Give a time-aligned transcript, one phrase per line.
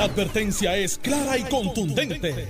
[0.00, 2.48] La advertencia es clara y contundente.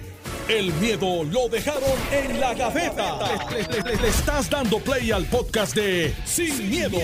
[0.49, 3.19] El miedo lo dejaron en la gaveta.
[3.51, 6.97] Le, le- le estás dando play al podcast de Sin, miedo,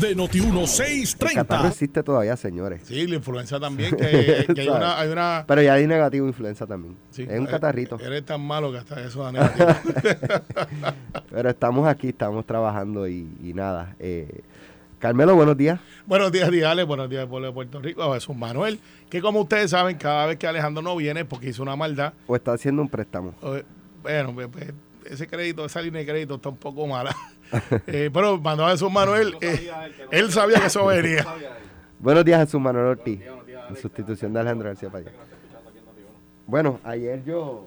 [0.00, 1.68] de El catarro Noti1630.
[1.68, 2.80] existe todavía, señores.
[2.84, 5.44] Sí, la influenza también, que, que hay, una, hay una...
[5.46, 6.96] Pero ya hay negativo influenza también.
[7.12, 8.00] sí, es un eh, catarrito.
[8.00, 9.68] Eres tan malo que hasta eso da negativo.
[11.30, 13.94] Pero estamos aquí, estamos trabajando y, y nada.
[14.00, 14.40] Eh,
[15.02, 15.80] Carmelo, buenos días.
[16.06, 16.86] buenos días, Diales.
[16.86, 18.14] Buenos días, pueblo de Puerto Rico.
[18.14, 18.78] Es un Manuel,
[19.10, 22.36] que como ustedes saben, cada vez que Alejandro no viene porque hizo una maldad, ¿O
[22.36, 23.34] está haciendo un préstamo?
[24.00, 24.72] bueno, pues, pues,
[25.04, 27.14] ese crédito, esa línea de crédito está un poco mala.
[27.86, 29.70] Eh, pero mandó a Jesús Manuel, eh,
[30.10, 31.26] él sabía que eso venía.
[31.98, 33.20] Buenos días, Jesús Manuel Ortiz.
[33.68, 35.10] En sustitución de Alejandro García Padilla.
[36.46, 37.66] Bueno, ayer yo.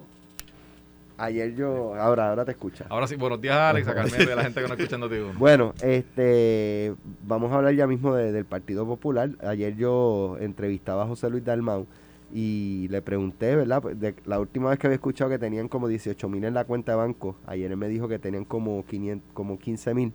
[1.18, 1.96] Ayer yo.
[1.96, 2.86] Ahora, ahora te escucha.
[2.90, 5.16] Ahora sí, buenos días, Alex, a Carmelo y a la gente que no escucha Noti
[5.16, 5.34] uno.
[5.38, 6.94] Bueno, este,
[7.26, 9.30] vamos a hablar ya mismo de- del Partido Popular.
[9.42, 11.86] Ayer yo entrevistaba a José Luis Dalmau
[12.34, 13.82] y le pregunté, ¿verdad?
[13.82, 16.66] Pues, De, la última vez que había escuchado que tenían como 18 mil en la
[16.66, 20.12] cuenta de banco, ayer él me dijo que tenían como, 500, como 15 mil.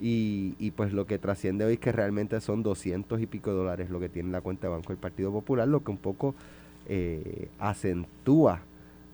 [0.00, 3.90] Y, y pues lo que trasciende hoy es que realmente son 200 y pico dólares
[3.90, 6.34] lo que tiene en la cuenta de banco del Partido Popular, lo que un poco
[6.88, 8.62] eh, acentúa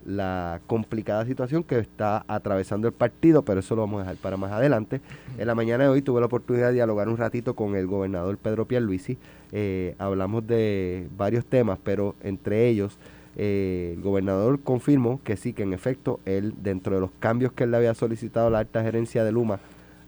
[0.05, 4.37] la complicada situación que está atravesando el partido, pero eso lo vamos a dejar para
[4.37, 5.01] más adelante.
[5.37, 8.37] En la mañana de hoy tuve la oportunidad de dialogar un ratito con el gobernador
[8.37, 9.17] Pedro Pierluisi.
[9.51, 12.97] Eh, hablamos de varios temas, pero entre ellos
[13.35, 17.63] eh, el gobernador confirmó que sí, que en efecto, él, dentro de los cambios que
[17.63, 19.59] él le había solicitado a la alta gerencia de Luma,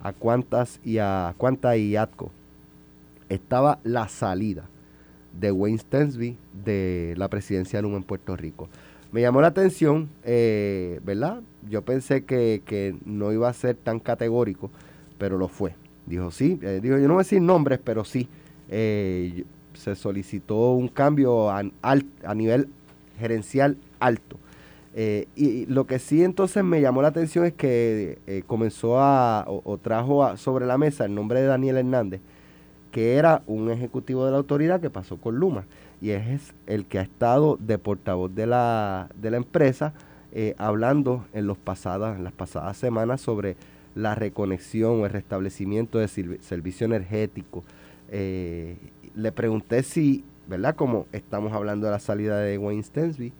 [0.01, 2.31] a Cuantas y a Cuanta y Atco,
[3.29, 4.65] estaba la salida
[5.39, 8.69] de Wayne Stensby de la presidencia de Luma en Puerto Rico.
[9.13, 11.41] Me llamó la atención, eh, ¿verdad?
[11.69, 14.71] Yo pensé que, que no iba a ser tan categórico,
[15.19, 15.75] pero lo fue.
[16.07, 18.27] Dijo sí, eh, dijo, yo no voy a decir nombres, pero sí.
[18.69, 21.63] eh, se solicitó un cambio a,
[22.33, 22.69] nivel
[23.19, 24.37] gerencial alto.
[25.35, 29.77] Y, lo que sí entonces me llamó la atención es que comenzó a, o, o
[29.77, 32.21] trajo a- sobre la mesa el nombre de Daniel Hernández,
[32.91, 35.65] que era un ejecutivo de la autoridad que pasó con Luma
[36.03, 39.93] y es el que ha estado de portavoz de la, de la empresa
[40.33, 43.55] eh, hablando en, los pasadas, en las pasadas semanas sobre
[43.95, 47.63] la reconexión o el restablecimiento de servicio energético.
[48.09, 48.75] Eh,
[49.15, 50.75] le pregunté si, ¿verdad?
[50.75, 53.31] Como estamos hablando de la salida de Wayne Stensby,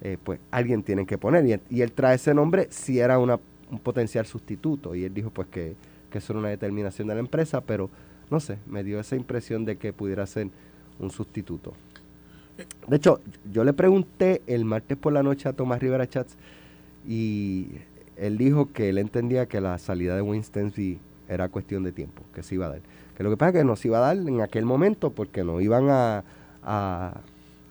[0.00, 1.44] eh, pues alguien tiene que poner.
[1.44, 3.38] Y, y él trae ese nombre si era una,
[3.70, 4.94] un potencial sustituto.
[4.94, 5.76] Y él dijo pues que,
[6.10, 7.90] que eso era una determinación de la empresa, pero
[8.30, 10.48] no sé, me dio esa impresión de que pudiera ser
[10.98, 11.74] un sustituto.
[12.88, 13.20] De hecho,
[13.52, 16.36] yo le pregunté el martes por la noche a Tomás Rivera Chats
[17.06, 17.68] y
[18.16, 20.98] él dijo que él entendía que la salida de Stensby
[21.28, 22.80] era cuestión de tiempo, que se iba a dar.
[23.16, 25.44] Que lo que pasa es que no se iba a dar en aquel momento porque
[25.44, 26.24] no iban a,
[26.62, 27.20] a-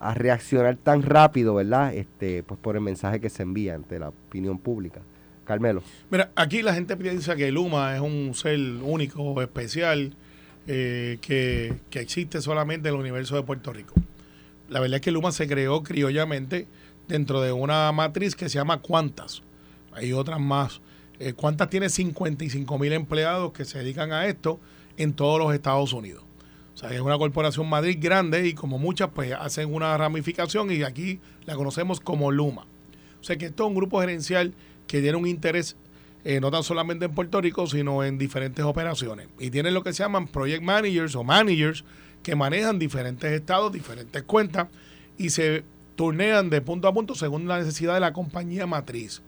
[0.00, 1.92] a reaccionar tan rápido, ¿verdad?
[1.92, 5.00] Este, pues por el mensaje que se envía ante la opinión pública.
[5.44, 5.82] Carmelo.
[6.10, 10.14] Mira, aquí la gente piensa que Luma es un ser único, especial,
[10.66, 13.94] eh, que, que existe solamente en el universo de Puerto Rico.
[14.68, 16.66] La verdad es que Luma se creó criollamente
[17.08, 19.42] dentro de una matriz que se llama Cuantas.
[19.92, 20.80] Hay otras más.
[21.18, 24.60] Eh, Cuantas tiene 55 mil empleados que se dedican a esto
[24.98, 26.22] en todos los Estados Unidos.
[26.74, 30.82] O sea, es una corporación Madrid grande y como muchas, pues hacen una ramificación y
[30.82, 32.66] aquí la conocemos como Luma.
[33.20, 34.54] O sea que esto es un grupo gerencial
[34.86, 35.76] que tiene un interés
[36.24, 39.28] eh, no tan solamente en Puerto Rico, sino en diferentes operaciones.
[39.38, 41.84] Y tienen lo que se llaman project managers o managers
[42.22, 44.68] que manejan diferentes estados, diferentes cuentas
[45.16, 45.64] y se
[45.96, 49.22] turnean de punto a punto según la necesidad de la compañía matriz.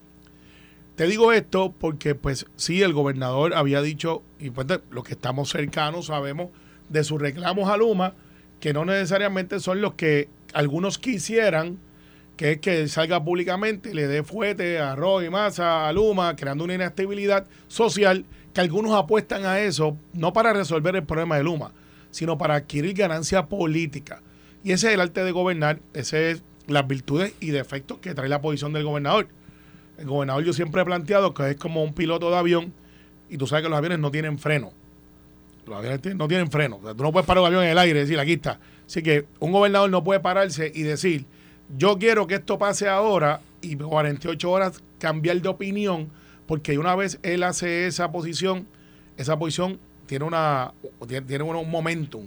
[0.96, 5.50] Te digo esto porque, pues, sí, el gobernador había dicho, y pues los que estamos
[5.50, 6.50] cercanos sabemos
[6.90, 8.14] de sus reclamos a Luma,
[8.60, 11.78] que no necesariamente son los que algunos quisieran,
[12.36, 16.64] que es que salga públicamente y le dé fuete a Roy Massa, a Luma, creando
[16.64, 21.72] una inestabilidad social, que algunos apuestan a eso, no para resolver el problema de Luma,
[22.10, 24.22] sino para adquirir ganancia política.
[24.62, 28.28] Y ese es el arte de gobernar, ese es las virtudes y defectos que trae
[28.28, 29.28] la posición del gobernador.
[29.98, 32.72] El gobernador yo siempre he planteado que es como un piloto de avión
[33.28, 34.72] y tú sabes que los aviones no tienen freno.
[35.66, 36.78] Los aviones no tienen freno.
[36.78, 38.58] Tú no puedes parar un avión en el aire y decir, aquí está.
[38.86, 41.26] Así que un gobernador no puede pararse y decir,
[41.76, 46.10] yo quiero que esto pase ahora y 48 horas cambiar de opinión,
[46.46, 48.66] porque una vez él hace esa posición,
[49.16, 49.78] esa posición
[50.10, 50.72] tiene una
[51.06, 52.26] tiene, tiene un momentum.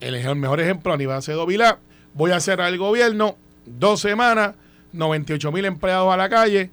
[0.00, 1.80] El, el mejor ejemplo, Aníbal Acedo Vilá,
[2.14, 3.36] voy a hacer al gobierno
[3.66, 4.54] dos semanas,
[4.92, 6.70] 98 mil empleados a la calle.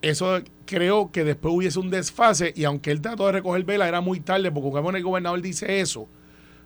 [0.00, 4.00] Eso creo que después hubiese un desfase y aunque él trató de recoger vela, era
[4.00, 6.06] muy tarde, porque cuando el gobernador dice eso,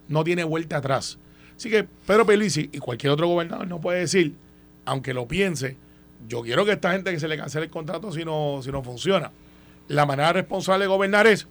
[0.06, 1.18] no tiene vuelta atrás.
[1.56, 4.34] Así que Pedro Pelici y cualquier otro gobernador no puede decir,
[4.84, 5.78] aunque lo piense,
[6.28, 8.82] yo quiero que esta gente que se le cancele el contrato si no, si no
[8.82, 9.32] funciona.
[9.88, 11.48] La manera responsable de gobernar es,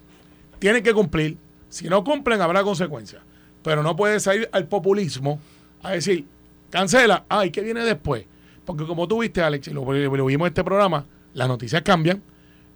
[0.60, 1.36] tienen que cumplir.
[1.74, 3.20] Si no cumplen, habrá consecuencias.
[3.64, 5.40] Pero no puede salir al populismo
[5.82, 6.24] a decir,
[6.70, 8.24] cancela, ay, ¿qué viene después?
[8.64, 12.22] Porque como tú viste, Alex, y lo, lo vimos en este programa, las noticias cambian.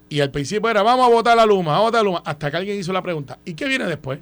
[0.09, 2.51] Y al principio era, vamos a votar la Luma, vamos a votar la Luma, hasta
[2.51, 4.19] que alguien hizo la pregunta, ¿y qué viene después?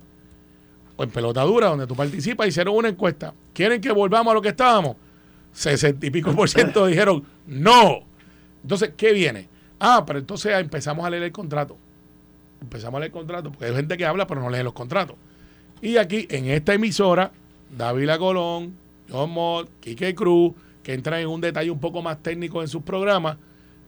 [0.97, 3.33] O en pelotadura, donde tú participas, hicieron una encuesta.
[3.55, 4.97] ¿Quieren que volvamos a lo que estábamos?
[5.53, 8.01] 60 y pico por ciento dijeron no.
[8.63, 9.49] Entonces, ¿qué viene?
[9.81, 11.79] Ah, pero entonces empezamos a leer el contrato.
[12.61, 15.17] Empezamos a leer el contrato, porque hay gente que habla, pero no lee los contratos.
[15.81, 17.31] Y aquí, en esta emisora,
[17.77, 18.75] David Colón,
[19.11, 22.83] John Mott, Kike Cruz, que entran en un detalle un poco más técnico en sus
[22.83, 23.37] programas,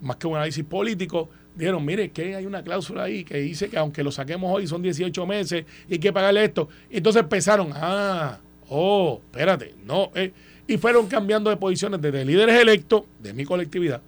[0.00, 3.78] más que un análisis político, dijeron, mire, que hay una cláusula ahí que dice que
[3.78, 6.68] aunque lo saquemos hoy son 18 meses y hay que pagarle esto.
[6.90, 8.38] Y entonces empezaron, ah,
[8.68, 10.32] oh, espérate, no, eh,
[10.66, 14.02] y fueron cambiando de posiciones desde líderes electos de mi colectividad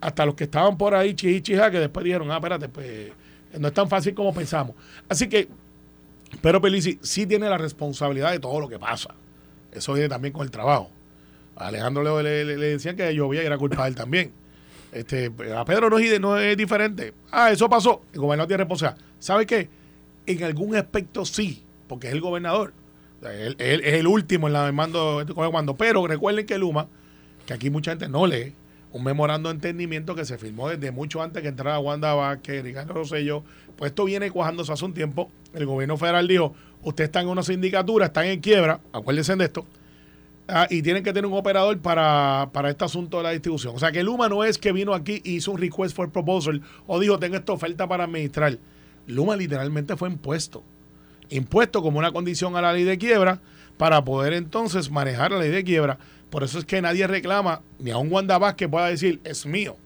[0.00, 3.10] hasta los que estaban por ahí, chija, que después dijeron, ah, espérate, pues
[3.58, 4.76] no es tan fácil como pensamos.
[5.08, 5.48] Así que,
[6.40, 9.14] pero Pelici sí tiene la responsabilidad de todo lo que pasa.
[9.72, 10.90] Eso viene también con el trabajo.
[11.56, 14.32] A Alejandro le, decían que llovía y era culpa de él también.
[14.92, 17.14] Este, a Pedro no es, no es diferente.
[17.30, 18.02] Ah, eso pasó.
[18.12, 19.04] El gobernador tiene responsabilidad.
[19.18, 19.68] ¿Sabe qué?
[20.26, 22.72] En algún aspecto sí, porque es el gobernador.
[23.22, 25.76] Él, es el último en la mando, mando.
[25.76, 26.88] Pero recuerden que Luma,
[27.46, 28.54] que aquí mucha gente no lee,
[28.92, 32.94] un memorando de entendimiento que se firmó desde mucho antes que entrara Wanda Vázquez, Ricardo
[32.94, 33.42] Rosselló.
[33.76, 35.30] Pues esto viene cuajándose hace un tiempo.
[35.52, 39.66] El gobierno federal dijo, ustedes están en una sindicatura, están en quiebra, acuérdense de esto,
[40.48, 43.74] ah, y tienen que tener un operador para, para este asunto de la distribución.
[43.76, 46.62] O sea que Luma no es que vino aquí y hizo un request for proposal
[46.86, 48.58] o dijo, tengo esta oferta para administrar.
[49.06, 50.62] Luma literalmente fue impuesto
[51.30, 53.40] impuesto como una condición a la ley de quiebra
[53.76, 55.98] para poder entonces manejar la ley de quiebra.
[56.30, 59.76] Por eso es que nadie reclama, ni a un Wanda que pueda decir, es mío.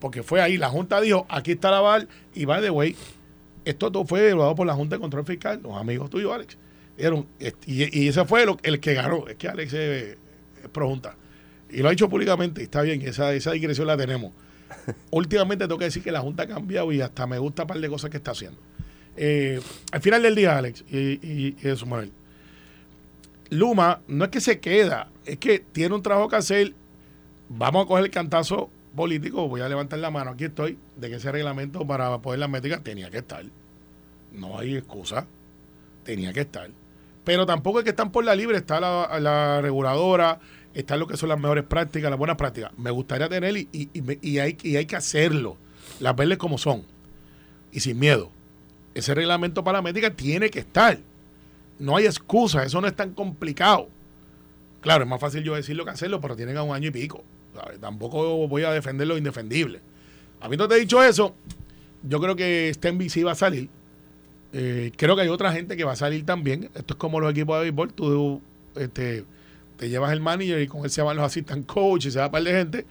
[0.00, 2.96] Porque fue ahí, la Junta dijo, aquí está la VAL, y by the way,
[3.64, 6.56] esto todo fue evaluado por la Junta de Control Fiscal, los amigos tuyos, Alex.
[7.66, 10.16] y, y, ese fue el que ganó, es que Alex es,
[10.72, 11.16] projunta.
[11.70, 14.32] Y lo ha dicho públicamente, está bien, esa, esa digresión la tenemos.
[15.10, 17.78] Últimamente tengo que decir que la Junta ha cambiado y hasta me gusta un par
[17.78, 18.58] de cosas que está haciendo.
[19.16, 19.60] Eh,
[19.92, 22.12] al final del día, Alex, y, eso, Manuel,
[23.50, 26.74] Luma no es que se queda, es que tiene un trabajo que hacer.
[27.48, 31.16] Vamos a coger el cantazo político, voy a levantar la mano, aquí estoy, de que
[31.16, 33.44] ese reglamento para poder las métricas tenía que estar.
[34.32, 35.26] No hay excusa,
[36.04, 36.70] tenía que estar.
[37.24, 40.40] Pero tampoco es que están por la libre, está la, reguladora,
[40.74, 42.72] está lo que son las mejores prácticas, las buenas prácticas.
[42.76, 45.56] Me gustaría tener y, y, hay, y hay que hacerlo,
[46.00, 46.82] las verles como son
[47.70, 48.30] y sin miedo
[48.98, 50.98] ese reglamento para la médica tiene que estar.
[51.78, 53.88] No hay excusa, eso no es tan complicado.
[54.88, 57.22] Claro, es más fácil yo decirlo que hacerlo, pero tienen a un año y pico.
[57.78, 59.82] Tampoco voy a defender lo indefendible.
[60.40, 61.34] Habiendo te dicho eso,
[62.02, 63.68] yo creo que Stenby va a salir.
[64.54, 66.70] Eh, creo que hay otra gente que va a salir también.
[66.74, 67.92] Esto es como los equipos de béisbol.
[67.92, 68.40] Tú
[68.76, 69.26] este,
[69.76, 72.24] te llevas el manager y con él se van los assistant coach y se va
[72.24, 72.86] a par de gente.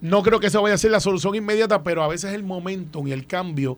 [0.00, 3.04] No creo que esa vaya a ser la solución inmediata, pero a veces el momento
[3.08, 3.76] y el cambio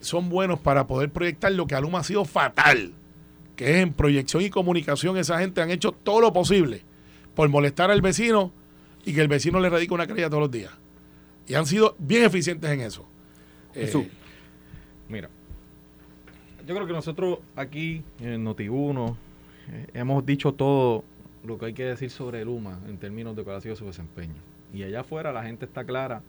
[0.00, 2.94] son buenos para poder proyectar lo que Aluma ha sido fatal,
[3.56, 5.18] que es en proyección y comunicación.
[5.18, 6.88] Esa gente han hecho todo lo posible
[7.40, 8.52] por molestar al vecino
[9.02, 10.72] y que el vecino le radique una querella todos los días.
[11.46, 13.06] Y han sido bien eficientes en eso.
[13.74, 13.90] Eh,
[15.08, 15.30] mira,
[16.66, 19.16] yo creo que nosotros aquí en Noti1
[19.70, 21.02] eh, hemos dicho todo
[21.42, 24.42] lo que hay que decir sobre Luma en términos de cuál ha sido su desempeño.
[24.74, 26.20] Y allá afuera la gente está clara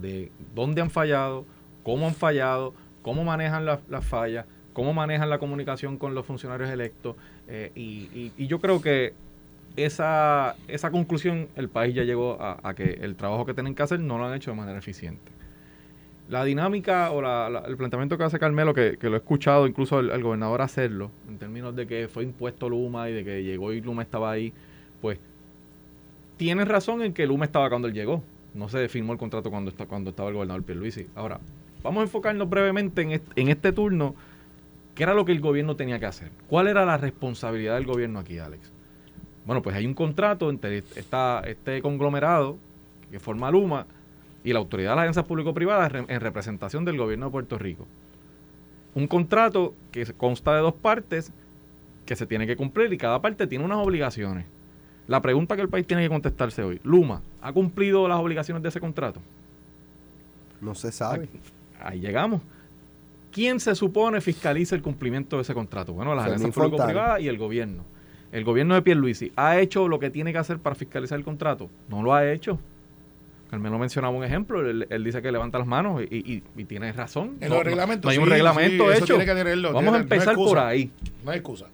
[0.00, 1.44] de dónde han fallado,
[1.82, 7.14] cómo han fallado, cómo manejan las fallas, cómo manejan la comunicación con los funcionarios electos.
[7.46, 9.12] Eh, y, yo creo que
[9.76, 14.00] esa, esa conclusión el país ya llegó a, que el trabajo que tienen que hacer
[14.00, 15.32] no lo han hecho de manera eficiente.
[16.28, 17.20] La dinámica o
[17.66, 21.74] el planteamiento que hace Carmelo, que, lo he escuchado incluso al, gobernador hacerlo, en términos
[21.74, 24.52] de que fue impuesto Luma y de que llegó y Luma estaba ahí,
[25.00, 25.18] pues
[26.36, 28.22] tiene razón en que Luma estaba cuando él llegó.
[28.54, 31.06] No se firmó el contrato cuando, cuando estaba el gobernador Pierluisi.
[31.14, 31.40] Ahora,
[31.82, 34.14] Vamos a enfocarnos brevemente en este, turno.
[34.94, 36.30] ¿Qué era lo que el gobierno tenía que hacer?
[36.48, 38.70] ¿Cuál era la responsabilidad del gobierno aquí, Alex?
[39.50, 42.56] Bueno, pues hay un contrato entre este conglomerado
[43.10, 43.84] que forma Luma
[44.44, 47.84] y la Autoridad de las Agencias Público-Privadas en representación del gobierno de Puerto Rico.
[48.94, 51.32] Un contrato que consta de dos partes
[52.06, 54.46] que se tiene que cumplir y cada parte tiene unas obligaciones.
[55.08, 58.68] La pregunta que el país tiene que contestarse hoy, Luma, ¿ha cumplido las obligaciones de
[58.68, 59.20] ese contrato?
[60.60, 61.28] No se sabe
[61.80, 62.40] ahí llegamos.
[63.32, 65.92] ¿Quién se supone fiscaliza el cumplimiento de ese contrato?
[65.92, 67.82] Bueno, las agencias público-privadas y el gobierno.
[68.32, 71.68] El gobierno de Pierluisi ha hecho lo que tiene que hacer para fiscalizar el contrato.
[71.88, 72.58] No lo ha hecho.
[73.50, 77.36] Carmelo mencionaba un ejemplo, él, dice que levanta las manos y, tiene razón.
[77.40, 78.04] En los reglamentos.
[78.04, 79.18] No hay un reglamento hecho.
[79.72, 80.90] Vamos a empezar por ahí.
[81.24, 81.66] No hay excusa.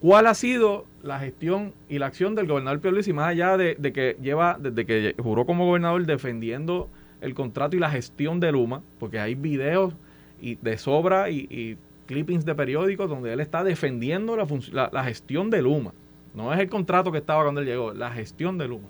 [0.00, 4.18] ¿Cuál ha sido la gestión y la acción del gobernador Pierluisi más allá de, que
[4.20, 6.90] lleva, desde que juró como gobernador defendiendo
[7.22, 8.82] el contrato y la gestión de Luma?
[9.00, 9.94] Porque hay videos
[10.38, 15.62] y de sobra y, clippings de periódicos donde él está defendiendo la, la gestión de
[15.62, 15.92] Luma.
[16.34, 18.88] No es el contrato que estaba cuando él llegó, la gestión de Luma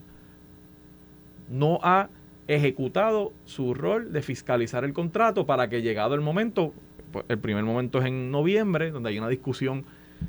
[1.49, 2.09] no ha
[2.47, 6.73] ejecutado su rol de fiscalizar el contrato para que llegado el momento,
[7.13, 9.85] pues, el primer momento es en noviembre, donde hay una discusión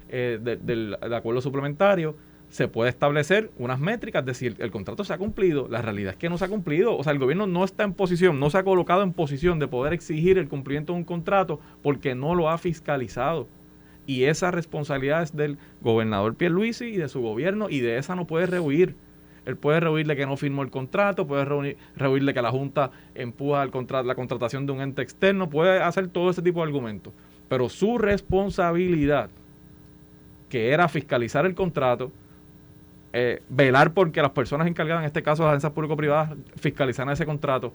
[0.10, 2.16] eh, del, acuerdo suplementario,
[2.50, 6.18] se puede establecer unas métricas, es decir, el contrato se ha cumplido, la realidad es
[6.18, 8.58] que no se ha cumplido, o sea, el gobierno no está en posición, no se
[8.58, 12.50] ha colocado en posición de poder exigir el cumplimiento de un contrato porque no lo
[12.50, 13.48] ha fiscalizado.
[14.08, 18.28] Y esa responsabilidad es del gobernador Pierluisi y de su gobierno y de esa no
[18.28, 18.96] puede rehuir.
[19.46, 23.72] Él puede rehuirle que no firmó el contrato, puede rehuirle que la Junta empuja el
[24.06, 27.14] la contratación de un ente externo, puede hacer todo ese tipo de argumentos.
[27.48, 29.30] Pero su responsabilidad,
[30.50, 32.12] que era fiscalizar el contrato,
[33.18, 37.74] eh, velar porque las personas encargadas, en este caso las agencias público-privadas, fiscalizaran ese contrato,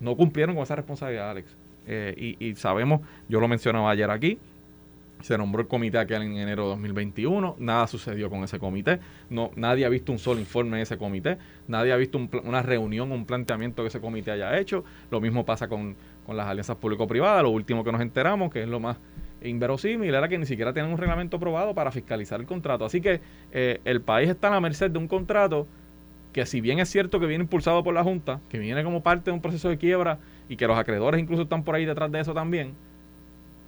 [0.00, 1.56] no cumplieron con esa responsabilidad, Alex.
[1.86, 4.38] Eh, y sabemos, yo lo mencionaba ayer aquí,
[5.20, 9.50] se nombró el comité aquel en enero de 2021, nada sucedió con ese comité, no,
[9.56, 13.24] nadie ha visto un solo informe de ese comité, nadie ha visto una reunión, un
[13.24, 15.96] planteamiento que ese comité haya hecho, lo mismo pasa con,
[16.28, 18.96] las alianzas público-privadas, lo último que nos enteramos, que es lo más
[19.48, 22.84] inverosímil, era que ni siquiera tienen un reglamento aprobado para fiscalizar el contrato.
[22.84, 23.20] Así que
[23.52, 25.66] eh, el país está a la merced de un contrato
[26.32, 29.30] que si bien es cierto que viene impulsado por la Junta, que viene como parte
[29.30, 32.20] de un proceso de quiebra y que los acreedores incluso están por ahí detrás de
[32.20, 32.74] eso también,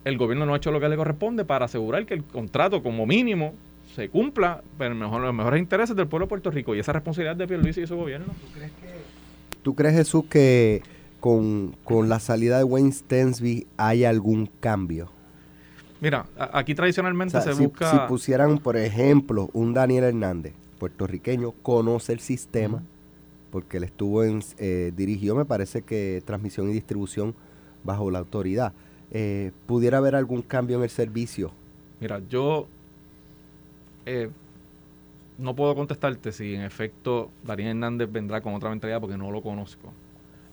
[0.04, 3.06] el gobierno no ha hecho lo que le corresponde para asegurar que el contrato como
[3.06, 3.54] mínimo
[3.94, 7.36] se cumpla en mejor, los mejores intereses del pueblo de Puerto Rico y esa responsabilidad
[7.36, 8.26] de Pierluisi y su gobierno.
[8.26, 9.62] ¿Tú crees, que...
[9.62, 10.82] ¿Tú crees Jesús, que
[11.20, 11.74] con,
[12.08, 15.10] la salida de Wayne Stensby hay algún cambio?
[16.00, 17.90] Mira, aquí tradicionalmente se busca...
[17.90, 22.82] Si pusieran, por ejemplo, un Daniel Hernández, puertorriqueño, conoce el sistema,
[23.50, 24.42] porque él estuvo en...
[24.58, 27.34] Eh, dirigió, me parece que transmisión y distribución
[27.82, 28.72] bajo la autoridad
[29.10, 31.50] eh, pudiera haber algún cambio en el servicio?
[32.00, 32.68] Mira, yo
[34.06, 34.30] eh,
[35.38, 39.42] no puedo contestarte si en efecto Darío Hernández vendrá con otra mentalidad porque no lo
[39.42, 39.92] conozco.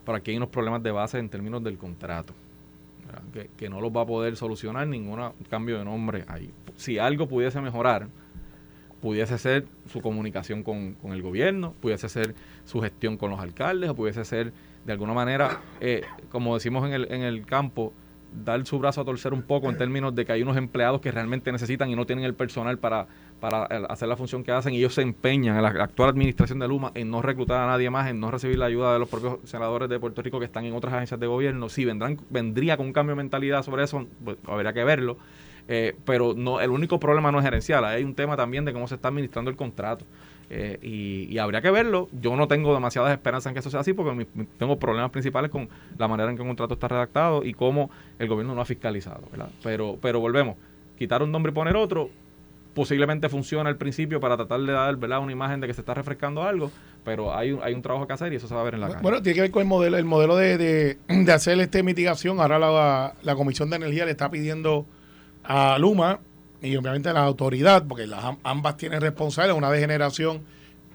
[0.06, 2.34] Pero aquí hay unos problemas de base en términos del contrato.
[3.58, 5.20] Que, no los va a poder solucionar ningún
[5.50, 6.52] cambio de nombre ahí.
[6.76, 8.08] Si algo pudiese mejorar,
[9.02, 13.96] pudiese ser su comunicación con, el gobierno, pudiese ser su gestión con los alcaldes, o
[13.96, 14.54] pudiese ser
[14.86, 17.94] de alguna manera, eh, como decimos en el, en el campo,
[18.44, 21.12] dar su brazo a torcer un poco en términos de que hay unos empleados que
[21.12, 23.08] realmente necesitan y no tienen el personal para,
[23.40, 26.60] para eh, hacer la función que hacen y ellos se empeñan en la actual administración
[26.60, 29.10] de Luma en no reclutar a nadie más, en no recibir la ayuda de los
[29.10, 31.70] propios senadores de Puerto Rico que están en otras agencias de gobierno.
[31.70, 35.18] Si vendrán, vendría con un cambio de mentalidad sobre eso, pues, habría que verlo.
[35.68, 38.88] Eh, pero no, el único problema no es gerencial, hay un tema también de cómo
[38.88, 40.06] se está administrando el contrato.
[40.50, 42.08] Eh, y, habría que verlo.
[42.12, 44.28] Yo no tengo demasiadas esperanzas en que eso sea así porque
[44.58, 47.90] tengo problemas principales con la manera en que un contrato está redactado y cómo
[48.20, 49.24] el gobierno no ha fiscalizado.
[49.64, 50.56] Pero, pero volvemos,
[50.98, 52.10] quitar un nombre y poner otro,
[52.76, 56.44] posiblemente funciona al principio para tratar de dar una imagen de que se está refrescando
[56.44, 56.72] algo,
[57.04, 58.82] pero hay un, hay un trabajo que hacer y eso se va a ver en
[58.82, 59.02] la calle.
[59.02, 60.58] Bueno, tiene que ver con el modelo, el modelo de,
[61.08, 62.40] de, hacer este mitigación.
[62.40, 64.86] Ahora la, la Comisión de Energía le está pidiendo
[65.46, 66.20] a Luma
[66.62, 70.42] y obviamente la autoridad, porque las, ambas tienen responsables, una de generación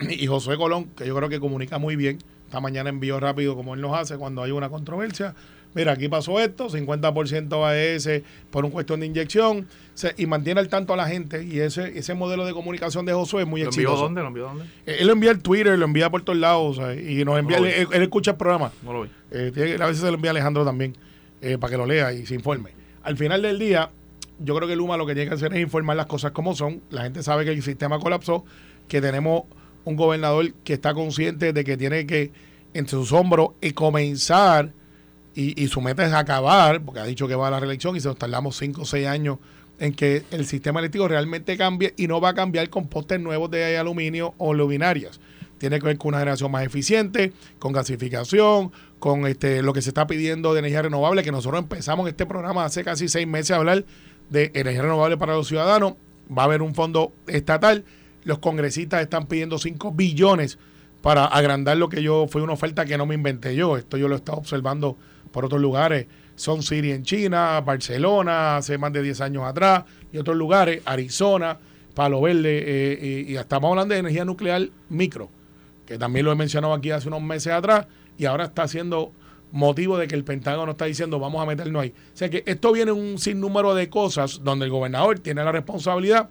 [0.00, 2.18] y José Colón, que yo creo que comunica muy bien.
[2.44, 5.34] Esta mañana envió rápido como él nos hace cuando hay una controversia.
[5.74, 9.68] Mira, aquí pasó esto, 50% AES por un cuestión de inyección,
[10.16, 11.44] y mantiene al tanto a la gente.
[11.44, 13.82] Y ese ese modelo de comunicación de Josué es muy exitoso.
[13.82, 14.20] ¿Lo envió dónde?
[14.22, 14.64] ¿Lo envió dónde?
[14.86, 17.88] Eh, él lo envía al Twitter, lo envía por todos lados, y nos envía, él,
[17.92, 18.72] escucha el programa.
[18.82, 19.10] No lo vi.
[19.30, 20.96] Eh, a veces se lo envía a Alejandro también,
[21.40, 22.70] eh, para que lo lea y se informe.
[23.02, 23.90] Al final del día,
[24.38, 26.80] yo creo que Luma lo que tiene que hacer es informar las cosas como son.
[26.90, 28.44] La gente sabe que el sistema colapsó,
[28.88, 29.44] que tenemos
[29.84, 32.32] un gobernador que está consciente de que tiene que,
[32.74, 34.72] entre sus hombros, y comenzar,
[35.40, 38.08] y, su meta es acabar, porque ha dicho que va a la reelección y se
[38.08, 39.38] nos tardamos 5 o 6 años
[39.78, 43.50] en que el sistema eléctrico realmente cambie y no va a cambiar con postes nuevos
[43.50, 45.20] de aluminio o luminarias.
[45.56, 49.90] Tiene que ver con una generación más eficiente, con gasificación, con este, lo que se
[49.90, 53.56] está pidiendo de energía renovable, que nosotros empezamos este programa hace casi seis meses a
[53.56, 53.84] hablar
[54.28, 55.94] de energía renovable para los ciudadanos.
[56.36, 57.84] Va a haber un fondo estatal.
[58.24, 60.58] Los congresistas están pidiendo 5 billones
[61.02, 63.76] para agrandar lo que yo fue una oferta que no me inventé yo.
[63.76, 64.96] Esto yo lo he estado observando
[65.32, 66.06] por otros lugares.
[66.34, 71.58] Son City en China, Barcelona, hace más de 10 años atrás, y otros lugares, Arizona.
[71.94, 75.28] palo verde, eh, y, y estamos hablando de energía nuclear micro,
[75.86, 79.12] que también lo he mencionado aquí hace unos meses atrás, y ahora está siendo
[79.52, 81.90] motivo de que el Pentágono está diciendo vamos a meternos ahí.
[81.90, 86.28] O sea que esto viene un sinnúmero de cosas donde el gobernador tiene la responsabilidad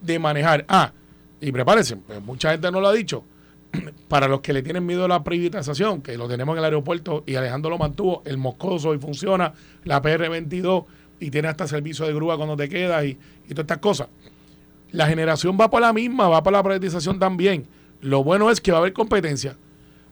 [0.00, 0.64] de manejar.
[0.68, 0.92] Ah,
[1.40, 3.24] y prepárense, pues mucha gente no lo ha dicho.
[4.08, 7.22] Para los que le tienen miedo a la privatización, que lo tenemos en el aeropuerto
[7.26, 9.52] y Alejandro lo mantuvo, el Moscoso y funciona,
[9.84, 10.84] la PR22
[11.20, 14.08] y tiene hasta servicio de grúa cuando te quedas y, y todas estas cosas.
[14.90, 17.66] La generación va para la misma, va para la privatización también.
[18.00, 19.56] Lo bueno es que va a haber competencia,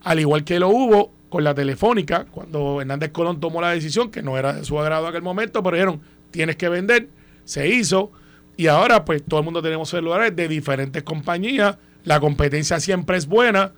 [0.02, 4.22] al igual que lo hubo con la telefónica, cuando Hernández Colón tomó la decisión, que
[4.22, 6.00] no era de su agrado en aquel momento, pero dijeron,
[6.30, 7.08] tienes que vender,
[7.44, 8.12] se hizo,
[8.56, 11.76] y ahora pues todo el mundo tenemos celulares de diferentes compañías,
[12.08, 13.72] la competencia siempre es buena,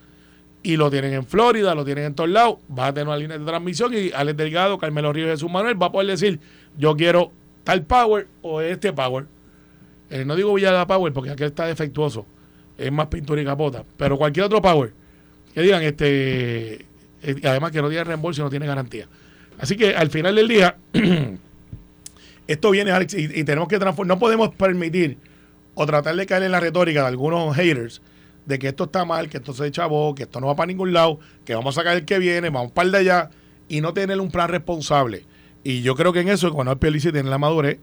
[0.63, 3.37] y lo tienen en Florida, lo tienen en todos lados, va a tener una línea
[3.37, 6.39] de transmisión y Alex Delgado, Carmelo Ríos y Jesús Manuel va a poder decir,
[6.77, 7.33] yo quiero
[7.65, 9.25] tal power o este power.
[10.09, 12.25] Eh, no digo Villa Power porque aquel está defectuoso,
[12.77, 14.93] es más pintura y capota, pero cualquier otro power
[15.53, 16.85] que digan, este,
[17.23, 19.07] eh, además que no tiene reembolso y no tiene garantía.
[19.59, 20.77] Así que al final del día,
[22.47, 25.17] esto viene, Alex, y, y tenemos que transformar, no podemos permitir
[25.73, 28.01] o tratar de caer en la retórica de algunos haters
[28.45, 30.93] de que esto está mal, que esto se chavó, que esto no va para ningún
[30.93, 33.29] lado, que vamos a sacar el que viene, vamos para el de allá
[33.69, 35.25] y no tener un plan responsable.
[35.63, 37.79] Y yo creo que en eso, cuando el Pielici tiene la madurez,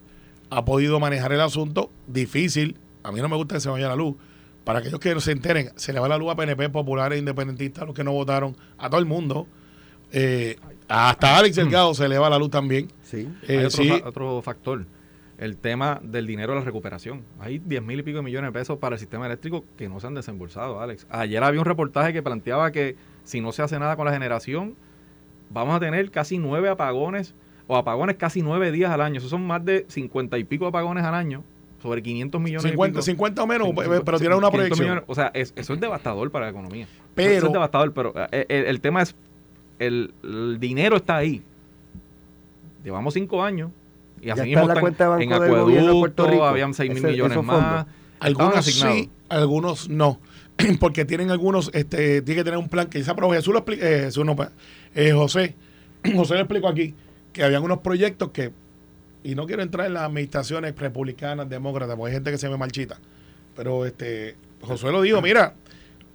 [0.51, 2.77] ha podido manejar el asunto difícil.
[3.05, 4.17] A mí no me gusta que se vaya la luz.
[4.65, 7.87] Para aquellos que no se enteren, se le va la luz a PNP, populares, independentistas,
[7.87, 9.47] los que no votaron, a todo el mundo.
[10.13, 10.57] Eh,
[10.89, 12.91] hasta Alex Delgado se le va la luz también.
[13.03, 13.29] Sí.
[13.47, 13.89] Eh, Hay otro, sí.
[13.89, 14.85] fa- otro factor,
[15.39, 17.23] el tema del dinero de la recuperación.
[17.39, 20.01] Hay 10 mil y pico de millones de pesos para el sistema eléctrico que no
[20.01, 21.07] se han desembolsado, Alex.
[21.11, 24.75] Ayer había un reportaje que planteaba que si no se hace nada con la generación,
[25.51, 27.35] vamos a tener casi nueve apagones,
[27.69, 29.19] o apagones casi nueve días al año.
[29.19, 31.45] Esos son más de 50 y pico apagones al año,
[31.83, 32.65] sobre 500 millones.
[32.65, 33.03] y 50, pico.
[33.03, 34.81] 50 o menos, Cincuenta- pero tiene una 500 proyección.
[34.89, 35.05] millones.
[35.07, 36.89] o sea, es- eso es devastador para la economía.
[37.15, 39.15] Pero- eso es devastador, pero eh, el, el tema es,
[39.79, 41.43] el, el dinero está ahí.
[42.83, 43.71] Llevamos cinco años
[44.23, 46.23] y Ya así está mismo en la cuenta de en banco del gobierno de Puerto
[46.23, 46.45] acueducto, Rico.
[46.47, 47.87] habían 6 mil millones más.
[48.21, 50.21] Algunos sí, algunos no.
[50.81, 53.89] Porque tienen algunos, este, tiene que tener un plan que esa pero Jesús lo explica,
[53.89, 54.51] eh, Jesús no, pa-
[54.95, 55.55] eh, José,
[56.17, 56.95] José le explicó aquí
[57.33, 58.51] que habían unos proyectos que,
[59.23, 62.57] y no quiero entrar en las administraciones republicanas, demócratas, porque hay gente que se me
[62.57, 62.99] marchita,
[63.55, 65.55] pero este, José lo dijo, mira,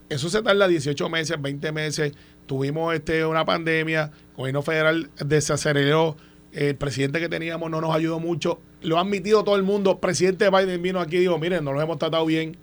[0.09, 2.11] eso se tarda 18 meses, 20 meses,
[2.45, 6.17] tuvimos este una pandemia, el gobierno federal desaceleró,
[6.53, 9.97] el presidente que teníamos no nos ayudó mucho, lo ha admitido todo el mundo, el
[9.99, 12.57] presidente Biden vino aquí y dijo, miren, no los hemos tratado bien,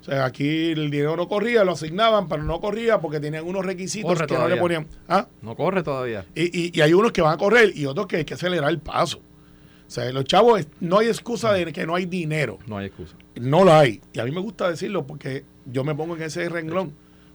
[0.00, 3.64] o sea, aquí el dinero no corría, lo asignaban, pero no corría porque tenían unos
[3.66, 4.86] requisitos Corre que no le ponían.
[5.08, 5.26] ¿Ah?
[5.42, 6.24] No corre todavía.
[6.34, 8.70] Y, y- y hay unos que van a correr y otros que hay que acelerar
[8.70, 9.18] el paso.
[9.18, 12.58] O sea, los chavos, no hay excusa de que no hay dinero.
[12.66, 13.16] No hay excusa.
[13.36, 14.00] No lo hay.
[14.12, 16.92] Y a mí me gusta decirlo porque yo me pongo en ese renglón.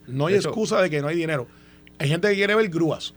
[0.08, 1.48] No hay de hecho- excusa de que no hay dinero.
[2.00, 3.14] Hay gente que quiere ver grúas,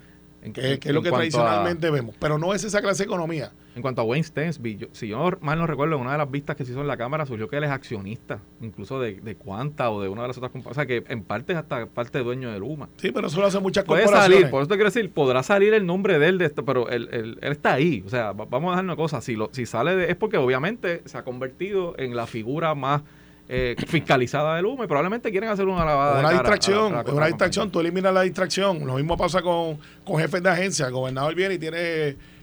[0.52, 2.14] que, que es lo que a- tradicionalmente vemos.
[2.18, 3.52] Pero no es esa clase de economía.
[3.76, 6.30] En cuanto a Wayne Stensby, yo- si yo mal no recuerdo, en una de las
[6.30, 9.35] vistas que se hizo en la Cámara surgió que él es accionista, incluso de, de
[9.37, 10.72] Cuanta o de una de las otras compañías.
[10.72, 12.88] O sea, que en parte es hasta parte dueño de Luma.
[12.98, 14.38] Sí, pero eso lo hacen muchas Puede corporaciones.
[14.38, 16.88] salir, por eso te quiero decir, podrá salir el nombre de él, de esto, pero
[16.88, 18.02] él, él- él está ahí.
[18.07, 20.37] O sea, va- vamos a dejar una cosa, si, lo, si sale de, es porque
[20.37, 23.02] obviamente se ha convertido en la figura más
[23.48, 26.92] eh, fiscalizada de Luma y probablemente quieren hacer una lavada de una cara la- distracción,
[26.92, 28.87] la- es una distracción, tú eliminas la distracción.
[28.87, 30.87] Lo mismo pasa con, con jefes de agencia.
[30.87, 31.78] El gobernador viene y tiene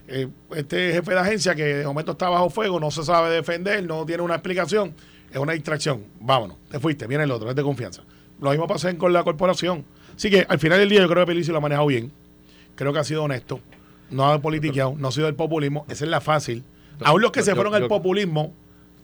[0.08, 3.84] eh, este jefe de agencia que de momento está bajo fuego, no se sabe defender,
[3.84, 4.94] no tiene una explicación.
[5.30, 6.04] Es una distracción.
[6.20, 8.02] Vámonos, te fuiste, viene el otro, es de confianza.
[8.40, 9.84] Lo mismo pasa con la corporación.
[10.14, 12.12] Así que al final del día yo creo que Pelici lo ha manejado bien.
[12.74, 13.60] Creo que ha sido honesto.
[14.10, 15.86] No ha politiqueado, no ha sido el populismo.
[15.88, 16.62] Esa es la fácil.
[17.02, 18.52] Aún los que yo- se yo- fueron al yo- populismo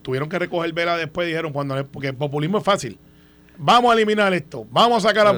[0.02, 2.98] tuvieron que recoger vela después dijeron cuando porque el populismo es fácil.
[3.60, 5.32] Vamos a eliminar esto, vamos a sacar a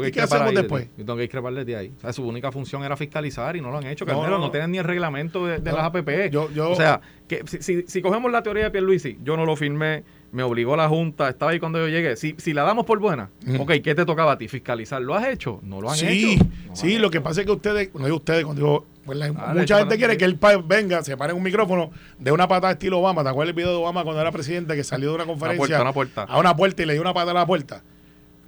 [0.00, 0.88] que ¿Y qué hacemos ahí después?
[0.96, 1.92] Yo tengo que discreparles de ahí.
[1.94, 4.06] O sea, su única función era fiscalizar y no lo han hecho.
[4.06, 4.50] No, Carmelo, no, no.
[4.50, 6.30] tienen ni el reglamento de, de No, las APP.
[6.30, 9.44] yo- yo- o sea, que si, si, si cogemos la teoría de Pierluisi, yo no
[9.44, 12.16] lo firmé, me obligó la Junta, estaba ahí cuando yo llegué.
[12.16, 14.48] Si, si la damos por buena, ok, ¿qué te tocaba a ti?
[14.48, 15.00] ¿Fiscalizar?
[15.00, 15.60] ¿Lo has hecho?
[15.62, 16.44] No lo han Sí, hecho.
[16.68, 17.10] No sí, han lo hecho.
[17.12, 20.16] que pasa es que ustedes, no digo ustedes, cuando digo, pues la- mucha gente quiere
[20.16, 23.22] que el país venga, se pare en un micrófono de una patada estilo Obama.
[23.22, 25.82] ¿Te acuerdas el video de Obama cuando era presidente que salió de una conferencia puerta,
[25.82, 26.22] una puerta.
[26.24, 27.82] a una puerta y le dio una patada a la puerta?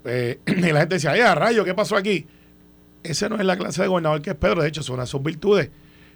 [0.05, 2.27] Eh, y la gente decía, ay, a rayo, ¿qué pasó aquí?
[3.03, 5.23] Ese no es la clase de gobernador que es Pedro, de hecho, son una sus
[5.23, 5.71] virtudes.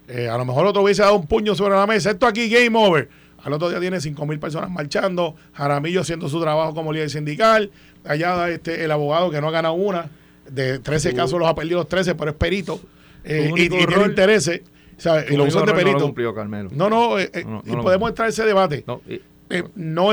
[0.09, 2.77] Eh, a lo mejor otro hubiese dado un puño sobre la mesa, esto aquí, game
[2.77, 3.07] over.
[3.43, 7.71] Al otro día tiene 5 mil personas marchando, Jaramillo haciendo su trabajo como líder sindical,
[8.05, 10.09] allá este, el abogado que no ha ganado una,
[10.49, 12.79] de 13 Su- casos los ha perdido los 13, pero es perito,
[13.23, 14.61] eh, y, y tiene intereses,
[14.97, 15.29] ¿sabes?
[15.31, 15.99] y lo usan de No perito.
[15.99, 16.33] cumplió.
[16.71, 18.83] No, no, eh, eh, No, no, y podemos entrar a ese debate.
[18.87, 19.01] No,
[19.49, 19.63] Eh,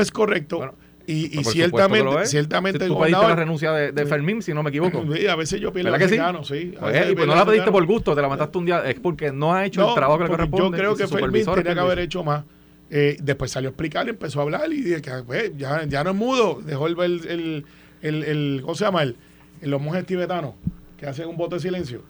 [0.01, 0.57] es correcto.
[0.57, 0.73] Bueno.
[1.07, 5.03] Y, ciertamente, ciertamente Si tú pediste la renuncia de, de Fermín, si no me equivoco.
[5.13, 6.15] Sí, a veces yo pido ¿Verdad que sí?
[6.43, 6.73] sí.
[6.79, 8.83] Pues, y pues no la pediste por gusto, te la mataste un día.
[8.85, 10.77] Es porque no ha hecho el trabajo que le corresponde.
[10.77, 12.43] Yo creo que Fermín tenía que haber hecho más.
[12.93, 16.09] Eh, después salió a explicar, empezó a hablar y dije que pues, ya, ya no
[16.09, 16.59] es mudo.
[16.61, 17.65] Dejó el, el, el,
[18.01, 19.03] el, el- ¿cómo se llama?
[19.03, 19.15] El,
[19.61, 20.55] el- los monjes tibetanos
[20.97, 22.03] que hacen un voto de silencio.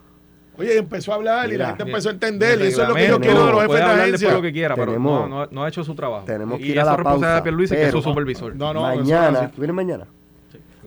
[0.57, 1.95] Oye, empezó a hablar y la gente Bien.
[1.95, 2.59] empezó a entender.
[2.61, 4.33] Y eso es lo que yo quiero de los jefes de agencia.
[4.33, 6.25] lo que quiera, pero Tenemos- no, no, no ha hecho su trabajo.
[6.25, 8.55] tenemos que y ir a la pausa, de Pierluisi, que es su supervisor.
[8.55, 9.51] No, no, mañana.
[9.51, 10.07] ¿tú vienes mañana?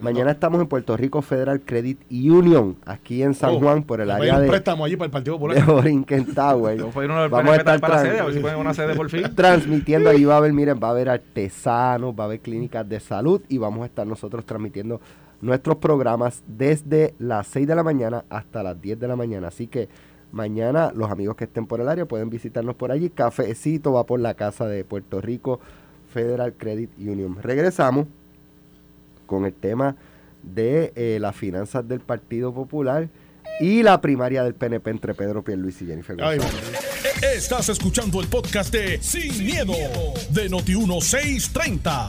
[0.05, 4.11] Mañana estamos en Puerto Rico Federal Credit Union, aquí en San Oh, Juan, por el
[4.11, 5.65] área un de, préstamo allí para el Partido de Popular.
[5.65, 6.79] Borinquen Tower.
[7.31, 9.23] Vamos a estar para sede, a ver si pueden una sede por fin.
[9.35, 10.11] transmitiendo.
[10.11, 13.41] Allí va a haber, miren, va a haber artesanos, va a haber clínicas de salud
[13.49, 15.01] y vamos a estar nosotros transmitiendo
[15.41, 19.49] nuestros programas desde las 6 de la mañana hasta las 10 de la mañana.
[19.49, 19.89] Así que
[20.33, 23.09] mañana los amigos que estén por el área pueden visitarnos por allí.
[23.09, 25.61] Cafecito va por la casa de Puerto Rico
[26.13, 27.39] Federal Credit Union.
[27.41, 28.07] Regresamos
[29.27, 29.97] con el tema
[30.43, 33.09] de eh, las finanzas del Partido Popular
[33.61, 36.81] y la primaria del PNP entre Pedro Pierluisi y Jennifer Ay, González.
[37.37, 39.73] Estás escuchando el podcast de Sin, miedo,
[40.31, 42.09] de Noti1630.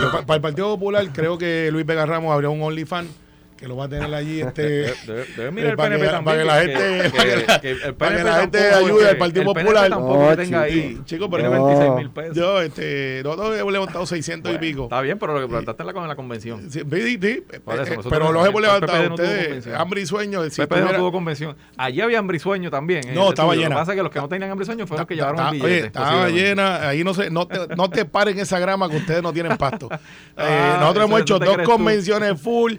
[0.00, 3.08] Yo, pa- para el Partido Popular creo que Luis Vega Ramos abrió un OnlyFans
[3.56, 6.10] que lo va a tener allí este Debe- debe mirar eh, el para PNP que-
[6.10, 8.40] también, para que la gente- que- para que la- que el para que PNP la
[8.40, 9.88] gente ayude al Partido el PNP Popular.
[9.90, 10.80] tampoco No, que tenga chico.
[10.86, 11.66] ahí Chico, pero tiene no.
[11.66, 12.36] 26 mil pesos.
[12.36, 15.86] yo este nosotros hemos levantado 600 y pico Está bien, pero lo que plantaste en
[15.94, 16.70] la, la convención.
[16.70, 20.44] Sí, sí, sí, Por eso, eh, pero los hemos levantado no ustedes hambre y sueño
[20.50, 21.56] si PPD no tuvo convención.
[21.76, 23.08] Allí había hambre y sueño también.
[23.08, 23.12] ¿eh?
[23.14, 23.76] No, estaba Lo que llena.
[23.76, 25.60] pasa es que los que no tenían hambre y sueño fueron los que llevaron el
[25.60, 25.86] billete.
[25.86, 29.32] estaba llena, ahí no se, no te, no te paren esa grama que ustedes no
[29.32, 29.88] tienen pasto.
[30.38, 32.74] Eh, nosotros hemos hecho dos convenciones full,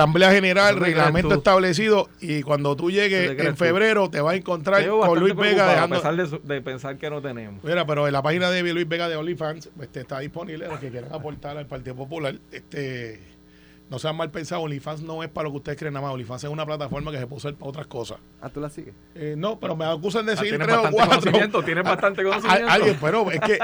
[0.00, 3.56] asamblea general, reglamento establecido y cuando tú llegues en tú.
[3.56, 5.96] febrero te vas a encontrar con Luis Vega dejando...
[5.96, 7.62] A pesar de, su- de pensar que no tenemos.
[7.62, 10.90] Mira, pero en la página de Luis Vega de OnlyFans este, está disponible los que
[10.90, 12.34] quieran aportar al Partido Popular.
[12.52, 13.20] Este,
[13.90, 16.14] no sean mal pensados, OnlyFans no es para lo que ustedes creen nada más.
[16.14, 18.18] OnlyFans es una plataforma que se puede usar para otras cosas.
[18.40, 18.94] Ah, ¿tú la sigues?
[19.14, 21.20] Eh, no, pero me acusan de Ah, seguir tienes tres o bastante cuatro.
[21.20, 22.70] conocimiento, tienes bastante A- conocimiento.
[22.72, 23.58] alguien, pero es que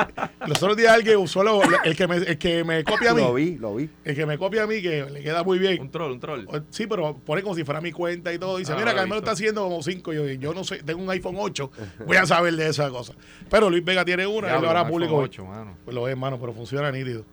[0.46, 3.22] los otros días alguien usó lo- el, que me, el que me copia a mí.
[3.22, 3.88] Lo vi, lo vi.
[4.04, 5.80] El que me copia a mí, que le queda muy bien.
[5.80, 6.44] Un troll, un troll.
[6.70, 8.56] Sí, pero pone como si fuera mi cuenta y todo.
[8.58, 10.12] Dice, Ah, mira, Carmelo está haciendo como cinco.
[10.12, 11.70] Yo, yo no sé, tengo un iPhone 8.
[12.04, 13.14] Voy a saber de esa cosa.
[13.48, 15.12] Pero Luis Vega tiene una, él lo hará un público.
[15.22, 15.28] iPhone hoy.
[15.28, 15.76] 8, mano.
[15.84, 17.24] Pues lo es, hermano, pero funciona nítido.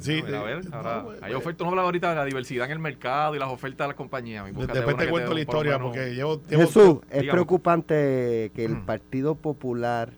[0.00, 2.72] Sí, Mira, a ver, ahora, no, hay ofertas, no hablaba ahorita de la diversidad en
[2.72, 4.44] el mercado y las ofertas de las compañías.
[4.46, 6.42] Después te cuento la por historia, menos- porque llevo.
[6.48, 8.86] llevo- Jesús, es preocupante que el Mm.
[8.86, 10.10] Partido Popular,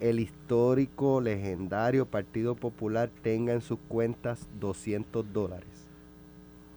[0.00, 5.68] el histórico, legendario Partido Popular, tenga en sus cuentas 200 dólares.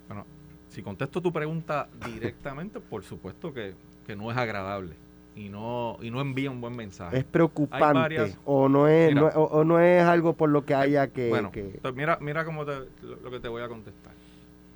[0.08, 0.26] Bueno,
[0.70, 4.96] si contesto tu pregunta directamente, por supuesto que, que no es agradable
[5.36, 7.18] y no, y no envía un buen mensaje.
[7.18, 9.22] Es preocupante varias- o no es Mira.
[9.22, 12.46] no, o, o no es algo por lo que haya que, bueno, que- mira, mira
[12.46, 14.14] cómo te- lo, lo que te voy a contestar.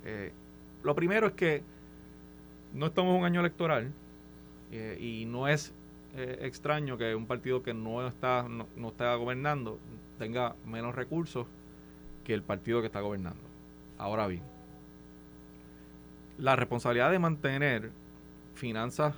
[0.04, 0.32] Eh,
[0.82, 1.62] lo primero es que
[2.74, 3.92] no estamos en un año electoral
[4.72, 5.72] eh, y no es
[6.16, 9.78] eh, extraño que un partido que no está, no, no está gobernando
[10.18, 11.46] tenga menos recursos
[12.24, 13.40] que el partido que está gobernando.
[13.98, 14.42] Ahora bien,
[16.38, 17.90] la responsabilidad de mantener
[18.54, 19.14] finanzas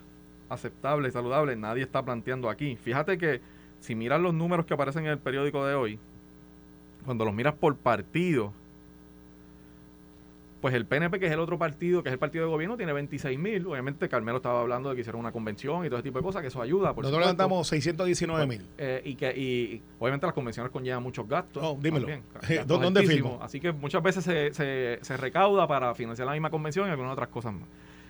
[0.51, 2.77] aceptables y saludables nadie está planteando aquí.
[2.77, 3.41] Fíjate que
[3.81, 5.99] si miras los números que aparecen en el periódico de hoy,
[7.05, 8.53] cuando los miras por partido,
[10.61, 12.93] pues el PNP, que es el otro partido, que es el partido de gobierno, tiene
[12.93, 13.67] 26 mil.
[13.67, 16.43] Obviamente Carmelo estaba hablando de que hicieron una convención y todo ese tipo de cosas,
[16.43, 16.93] que eso ayuda.
[16.93, 18.67] Por Nosotros levantamos 619 mil.
[18.77, 21.63] Eh, y que y obviamente las convenciones conllevan muchos gastos.
[21.65, 22.07] Oh, dímelo.
[22.07, 23.39] también, gastos ¿dó- dónde firmo?
[23.41, 27.15] Así que muchas veces se, se, se recauda para financiar la misma convención y algunas
[27.15, 27.69] otras cosas más.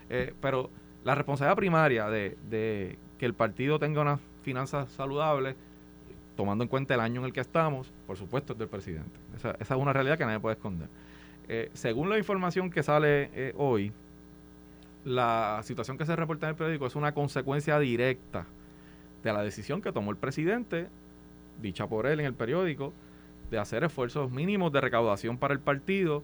[0.09, 0.71] Eh, pero
[1.05, 5.57] la responsabilidad primaria de, que el partido tenga unas finanzas saludables,
[6.37, 9.19] tomando en cuenta el año en el que estamos, por supuesto es del presidente.
[9.37, 10.89] Esa, es una realidad que nadie puede esconder.
[11.49, 13.93] Eh, según la información que sale eh, hoy,
[15.05, 18.47] la situación que se reporta en el periódico es una consecuencia directa
[19.23, 20.89] de la decisión que tomó el presidente,
[21.61, 22.93] dicha por él en el periódico,
[23.51, 26.23] de hacer esfuerzos mínimos de recaudación para el partido,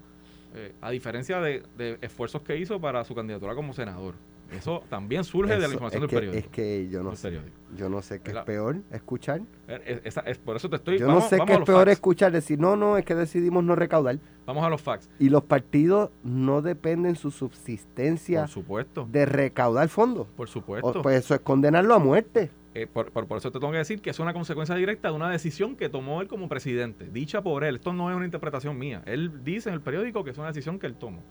[0.55, 4.15] eh, a diferencia de esfuerzos que hizo para su candidatura como senador.
[4.53, 6.45] Eso también surge de la Eso, información del que, periódico.
[6.47, 7.29] es que yo no sé.
[7.29, 7.57] periódico.
[7.77, 9.41] Yo no sé qué es peor escuchar.
[9.69, 10.99] Eh, es, por eso te estoy...
[10.99, 11.93] Yo vamos- no sé qué es peor facts.
[11.93, 14.19] escuchar decir, no, no, es que decidimos no recaudar.
[14.47, 15.11] Vamos a los facts.
[15.19, 19.09] Y los partidos no dependen su subsistencia Por supuesto.
[19.11, 20.29] de recaudar fondos.
[20.37, 21.03] Por O- supuesto.
[21.03, 22.51] pues eso es condenarlo a muerte.
[22.75, 25.15] Eh, por, por- por eso te tengo que decir que es una consecuencia directa de
[25.15, 27.77] una decisión que tomó él como presidente, dicha por él.
[27.77, 29.03] Esto no es una interpretación mía.
[29.07, 31.23] Él dice en el periódico que es una decisión que él tomó.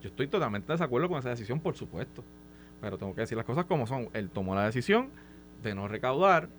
[0.00, 2.24] Yo estoy totalmente de desacuerdo con esa decisión, por supuesto.
[2.82, 4.10] Pero tengo que decir las cosas como son.
[4.12, 5.08] Él tomó la decisión
[5.62, 6.50] de no recaudar,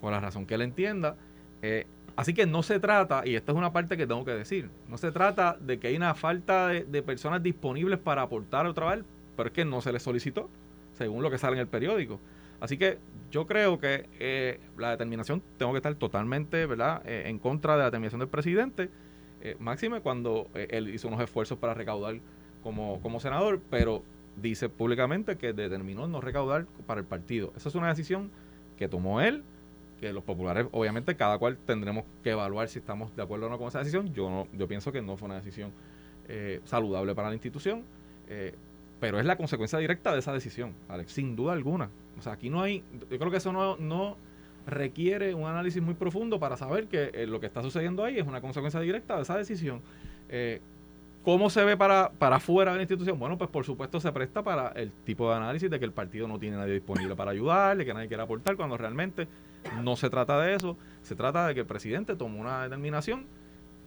[0.00, 1.16] por la razón que él entienda.
[1.60, 4.70] eh, Así que no se trata, y esta es una parte que tengo que decir,
[4.88, 9.04] no se trata de que hay una falta de, personas disponibles para aportar otra vez,
[9.36, 10.48] pero es que no se les solicitó,
[10.92, 12.20] según lo que sale en el periódico.
[12.60, 12.98] Así que
[13.32, 17.02] yo creo que eh, la determinación, tengo que estar totalmente ¿verdad?
[17.04, 18.90] Eh, en contra de la determinación del presidente,
[19.58, 22.18] máxime cuando él hizo unos esfuerzos para recaudar
[22.62, 24.02] como, como senador, pero
[24.40, 27.52] dice públicamente que determinó no recaudar para el partido.
[27.56, 28.30] Esa es una decisión
[28.76, 29.42] que tomó él,
[30.00, 33.58] que los populares, obviamente, cada cual tendremos que evaluar si estamos de acuerdo o no
[33.58, 34.12] con esa decisión.
[34.12, 35.72] Yo no, yo pienso que no fue una decisión
[36.28, 37.84] eh, saludable para la institución,
[38.28, 38.54] eh,
[39.00, 41.90] pero es la consecuencia directa de esa decisión, Alex, sin duda alguna.
[42.18, 44.16] O sea, aquí no hay, yo creo que eso no, no
[44.66, 48.26] requiere un análisis muy profundo para saber que eh, lo que está sucediendo ahí es
[48.26, 49.82] una consecuencia directa de esa decisión.
[51.24, 53.18] ¿Cómo se ve para, para afuera de la institución?
[53.18, 56.28] Bueno, pues por supuesto se presta para el tipo de análisis de que el partido
[56.28, 59.26] no tiene nadie disponible para ayudarle, que nadie quiere aportar, cuando realmente
[59.82, 60.76] no se trata de eso.
[61.02, 63.24] Se trata de que el presidente tomó una determinación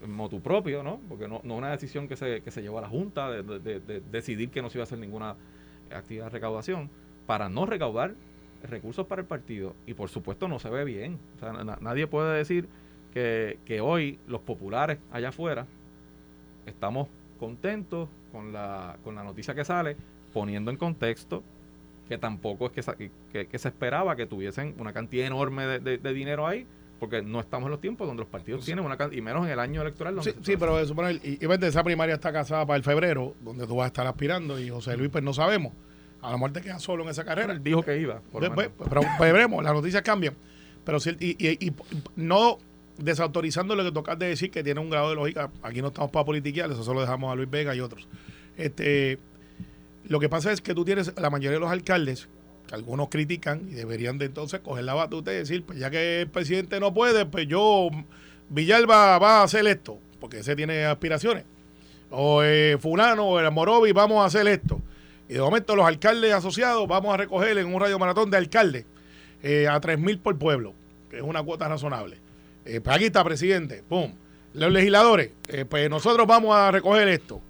[0.03, 0.99] en motu propio, ¿no?
[1.07, 4.49] Porque no, no una decisión que se, que se llevó a la Junta de, decidir
[4.49, 5.35] que no se iba a hacer ninguna
[5.93, 6.89] actividad de recaudación
[7.27, 8.15] para no recaudar
[8.63, 9.75] recursos para el partido.
[9.85, 11.19] Y por supuesto no se ve bien.
[11.35, 12.67] O sea, nadie puede decir
[13.13, 15.67] que, que hoy los populares allá afuera
[16.65, 19.95] estamos contentos con la, con la noticia que sale,
[20.33, 21.43] poniendo en contexto
[22.07, 22.85] que tampoco es
[23.31, 26.65] que, que, se esperaba que tuviesen una cantidad enorme de, dinero ahí,
[26.99, 29.51] porque no estamos en los tiempos donde los partidos tienen una cantidad, y menos en
[29.51, 30.21] el año electoral.
[30.23, 33.75] sí, sí pero suponer, y, y esa primaria está casada para el febrero, donde tú
[33.75, 35.73] vas a estar aspirando, y José Luis, pues no sabemos.
[36.21, 37.53] A lo mejor te quedas solo en esa carrera.
[37.53, 38.21] Él dijo que iba.
[38.31, 38.49] Pues,
[38.89, 40.33] pero, veremos, las noticias cambian.
[40.83, 41.73] Pero si, y, y, y
[42.15, 42.57] no
[42.97, 45.51] desautorizando lo que tocas de decir que tiene un grado de lógica.
[45.61, 48.07] Aquí no estamos para politiquear, eso solo dejamos a Luis Vega y otros.
[48.57, 49.19] Este,
[50.07, 52.27] lo que pasa es que tú tienes la mayoría de los alcaldes,
[52.67, 56.21] que algunos critican y deberían de entonces coger la batuta y decir, pues ya que
[56.21, 57.89] el presidente no puede, pues yo,
[58.49, 61.45] Villalba va a hacer esto, porque ese tiene aspiraciones.
[62.09, 64.81] O eh, Fulano o el Morovi, vamos a hacer esto.
[65.29, 68.85] Y de momento los alcaldes asociados vamos a recoger en un radio maratón de alcaldes
[69.43, 70.73] eh, a 3 mil por pueblo,
[71.09, 72.17] que es una cuota razonable.
[72.67, 73.83] Eh, pues aquí está, presidente.
[73.87, 74.11] Pum.
[74.53, 77.41] Los legisladores, eh, pues nosotros vamos a recoger esto.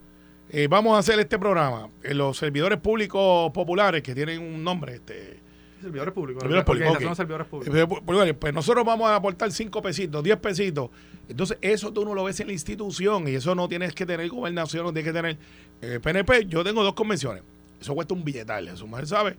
[0.49, 1.89] Eh, vamos a hacer este programa.
[2.03, 5.39] los servidores públicos populares que tienen un nombre, este.
[5.82, 6.41] Servidores públicos.
[6.41, 7.17] Servidores públicos.
[7.17, 8.36] Servidores públicos.
[8.39, 10.89] Pues nosotros vamos a aportar 5 pesitos, 10 pesitos.
[11.30, 14.27] Entonces, eso tú no lo ves en la institución y eso no tienes que tener
[14.30, 16.45] gobernación, no tienes que tener PNP.
[16.47, 17.43] Yo tengo dos convenciones.
[17.80, 19.36] Eso cuesta un billetal, su mujer sabe.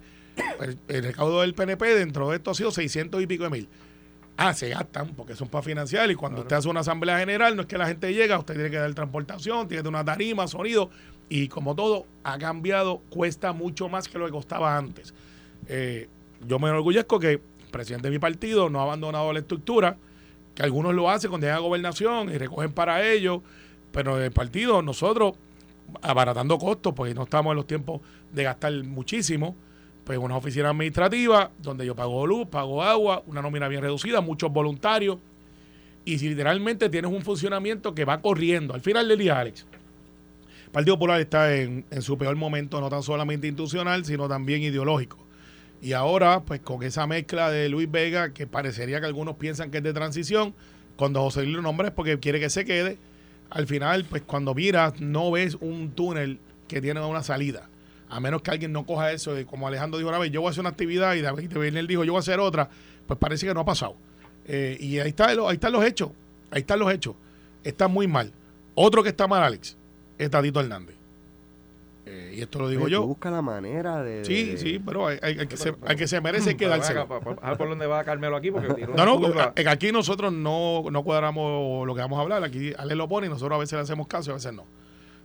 [0.61, 3.69] El, el, recaudo del PNP dentro de esto ha sido 600 y pico de mil.
[4.40, 7.62] Ah, se gastan porque son para financiar y cuando usted hace una asamblea general no
[7.62, 10.46] es que la gente llega, usted tiene que dar transportación, tiene que dar una tarima,
[10.46, 10.90] sonido
[11.29, 15.12] y como todo ha cambiado, cuesta mucho más que lo que costaba antes.
[15.66, 16.09] Eh,
[16.46, 17.40] yo me enorgullezco que el
[17.72, 19.96] presidente de mi partido no ha abandonado la estructura,
[20.55, 23.40] que algunos lo hacen cuando llega a gobernación y recogen para ellos,
[23.90, 25.35] pero el partido nosotros
[26.01, 29.57] abaratando costos, porque no estamos en los tiempos de gastar muchísimo
[30.09, 34.51] pues una oficina administrativa donde yo pago luz, pago agua, una nómina bien reducida, muchos
[34.51, 35.18] voluntarios.
[36.07, 39.66] Y si literalmente tienes un funcionamiento que va corriendo, al final del día, Alex,
[40.64, 45.18] el Partido Popular está en, su peor momento, no tan solamente institucional, sino también ideológico.
[45.83, 49.77] Y ahora, pues con esa mezcla de Luis Vega, que parecería que algunos piensan que
[49.77, 50.55] es de transición,
[50.97, 52.97] cuando José Luis lo nombra es porque quiere que se quede,
[53.51, 57.68] al final, pues cuando miras, no ves un túnel que tiene una salida
[58.11, 60.51] a menos que alguien no coja eso, como Alejandro dijo una vez, yo voy a
[60.51, 62.68] hacer una actividad y David él dijo, yo voy a hacer otra,
[63.07, 63.97] pues parece que no ha pasado.
[64.47, 66.11] Eh, y ahí, está, ahí están los hechos,
[66.51, 67.14] ahí están los hechos.
[67.62, 68.33] Está muy mal.
[68.75, 69.77] Otro que está mal, Alex,
[70.16, 70.97] es Tadito Hernández.
[72.07, 73.07] Eh, y esto lo digo yo.
[73.07, 74.25] Busca la manera de.
[74.25, 76.94] Sí, sí, pero hay, que, se, hay que se merece quedarse.
[76.97, 78.51] A ver por dónde va Carmelo aquí.
[78.51, 82.42] Porque no, no, aquí nosotros no, no cuadramos lo que vamos a hablar.
[82.44, 84.64] Aquí Ale lo pone y nosotros a veces le hacemos caso y a veces no.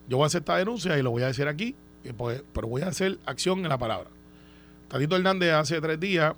[0.09, 1.77] Yo voy a hacer esta denuncia y lo voy a decir aquí
[2.11, 4.09] pues, pero voy a hacer acción en la palabra.
[4.89, 6.35] Tatito Hernández hace tres días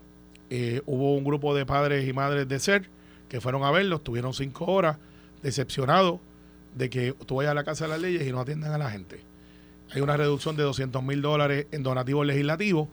[0.50, 2.88] eh, hubo un grupo de padres y madres de SER
[3.28, 4.98] que fueron a verlo, estuvieron cinco horas
[5.42, 6.20] decepcionados
[6.76, 8.92] de que tú vayas a la Casa de las Leyes y no atiendan a la
[8.92, 9.20] gente.
[9.92, 12.90] Hay una reducción de 200 mil dólares en donativos legislativos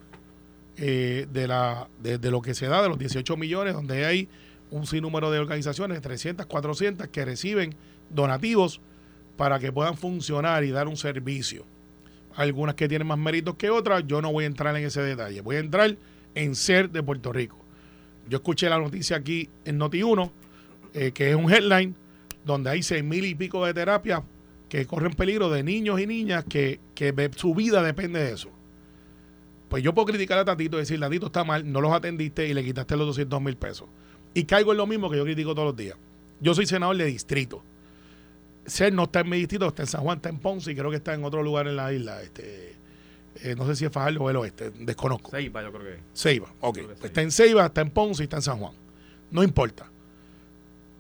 [0.77, 4.29] eh, de, la, de, lo que se da de los 18 millones, donde hay
[4.71, 7.75] un sinnúmero de organizaciones, 300, 400, que reciben
[8.09, 8.81] donativos
[9.37, 11.65] para que puedan funcionar y dar un servicio
[12.37, 15.40] algunas que tienen más méritos que otras, yo no voy a entrar en ese detalle.
[15.40, 15.97] Voy a entrar
[16.35, 17.59] en ser de Puerto Rico.
[18.29, 20.31] Yo escuché la noticia aquí en Noti1,
[20.95, 21.95] eh, que es un headline
[22.45, 24.23] donde hay seis mil y pico de terapias
[24.68, 26.81] que corren peligro de niños y niñas que,
[27.37, 28.49] su vida depende de eso.
[29.68, 32.55] Pues yo puedo criticar a Tatito y decir, Tatito está mal, no los atendiste y
[32.55, 33.88] le quitaste los 200 mil pesos.
[34.35, 35.97] Y caigo en lo mismo que yo critico todos los días.
[36.40, 37.62] Yo soy senador de distrito.
[38.66, 40.90] Ser no está en mi distrito, está en San Juan, está en Ponce y creo
[40.90, 42.22] que está en otro lugar en la isla.
[42.22, 42.77] Este,
[43.42, 45.31] eh, no sé si es Fajardo o el oeste, desconozco.
[45.31, 46.01] Ceiba, yo creo que.
[46.14, 46.75] Ceiba, ok.
[46.75, 47.07] Pues Ceiba.
[47.07, 48.75] está en Ceiba, está en Ponce y está en San Juan.
[49.31, 49.90] No importa.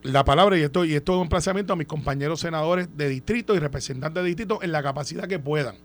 [0.02, 3.54] La palabra, y esto, y esto es un emplazamiento a mis compañeros senadores de distrito
[3.54, 5.76] y representantes de distrito en la capacidad que puedan.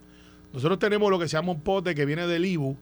[0.52, 2.76] Nosotros tenemos lo que se llama un pote que viene del IBU,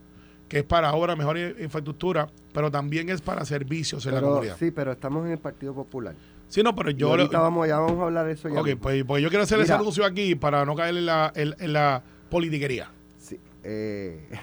[0.49, 4.57] que es para obra, mejor infraestructura, pero también es para servicios en la comunidad.
[4.59, 6.15] Sí, pero estamos en el Partido Popular.
[6.63, 7.09] No, pero Y yo...
[7.11, 8.61] ahorita vamos, ya vamos a hablar de eso ya.
[8.61, 8.81] ok, mismo.
[8.83, 9.81] pues, pues yo quiero hacer ese Mira.
[9.81, 12.91] anuncio aquí para no caer en la, en, en la politiquería.
[13.19, 14.29] Sí, eh,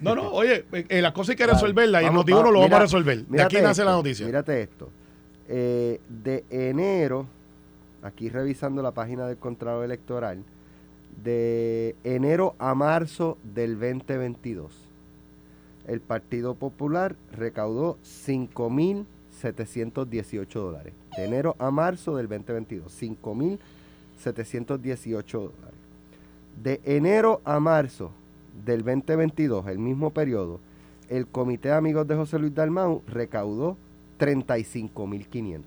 [0.00, 2.58] No, no, oye, eh, las cosas hay que resolverlas y el vamos, motivo no lo
[2.58, 3.24] vamos mira, a resolver.
[3.26, 4.26] De aquí nace esto, la noticia.
[4.26, 4.90] Mírate esto.
[5.48, 7.26] Eh, de enero,
[8.02, 10.44] aquí revisando la página del Contralor Electoral,
[11.22, 14.72] de enero a marzo del 2022,
[15.86, 17.96] el Partido Popular recaudó
[19.52, 20.92] 5.718 dólares.
[21.16, 25.74] De enero a marzo del 2022, 5.718 dólares.
[26.62, 28.10] De enero a marzo
[28.64, 30.60] del 2022, el mismo periodo,
[31.08, 33.76] el Comité de Amigos de José Luis Dalmau recaudó
[34.18, 35.60] 35.500.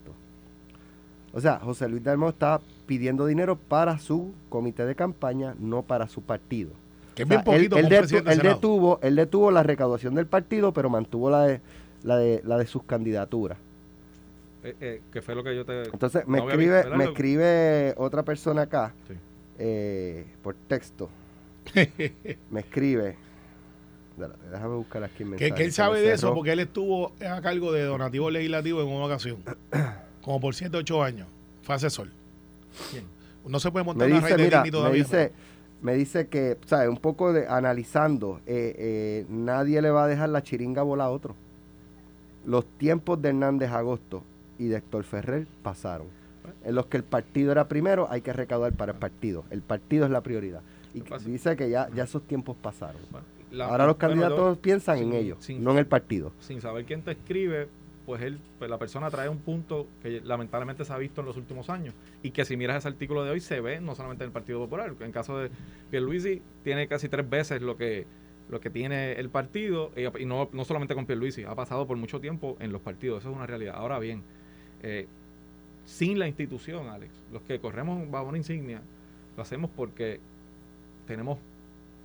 [1.33, 6.07] O sea, José Luis Dalmau está pidiendo dinero para su comité de campaña, no para
[6.07, 6.71] su partido.
[7.15, 10.71] Que es O sea, bien poquito él, detu- detuvo, él detuvo la recaudación del partido,
[10.73, 11.61] pero mantuvo la de,
[12.03, 13.57] la de, la de sus candidaturas.
[14.69, 15.83] Eh, eh, que fue lo que yo te.
[15.83, 19.13] Entonces me No escribe, me Lo- escribe otra persona acá Sí.
[19.59, 21.09] eh, por texto.
[22.51, 23.15] me escribe.
[24.51, 25.53] Déjame buscar aquí el Que, mensaje.
[25.53, 28.87] que él me sabe de eso porque él estuvo a cargo de donativo legislativo en
[28.87, 29.37] una ocasión.
[30.21, 31.27] Como por 7 8 años.
[31.61, 32.07] Fue asesor.
[33.45, 35.03] No se puede me montar una dice, red de mira, Disney me todavía.
[35.03, 35.31] dice,
[35.81, 36.89] me dice que, ¿sabes?
[36.89, 41.09] Un poco de analizando, eh, eh, nadie le va a dejar la chiringa bola a
[41.09, 41.35] otro.
[42.45, 44.23] Los tiempos de Hernández Agosto
[44.59, 46.07] y de Héctor Ferrer pasaron.
[46.63, 49.43] En los que el partido era primero, hay que recaudar para el partido.
[49.49, 50.61] El partido es la prioridad.
[50.93, 53.01] Y dice que ya, ya esos tiempos pasaron.
[53.51, 56.31] La- Ahora los bueno, yo- candidatos piensan sin- en ellos, sin- no en el partido.
[56.39, 57.67] sin saber quién te escribe,
[58.05, 61.35] pues él, pues la persona trae un punto que lamentablemente se ha visto en los
[61.37, 61.93] últimos años
[62.23, 64.59] y que si miras ese artículo de hoy se ve no solamente en el Partido
[64.59, 65.49] Popular, en caso de
[65.91, 68.05] Pierluisi tiene casi tres veces lo que
[68.49, 71.97] lo que tiene el partido y, y no, no solamente con Pierluisi, ha pasado por
[71.97, 73.75] mucho tiempo en los partidos, eso es una realidad.
[73.75, 74.23] Ahora bien,
[74.83, 75.07] eh,
[75.85, 78.81] sin la institución, Alex, los que corremos bajo una insignia,
[79.35, 80.19] lo hacemos porque
[81.07, 81.39] tenemos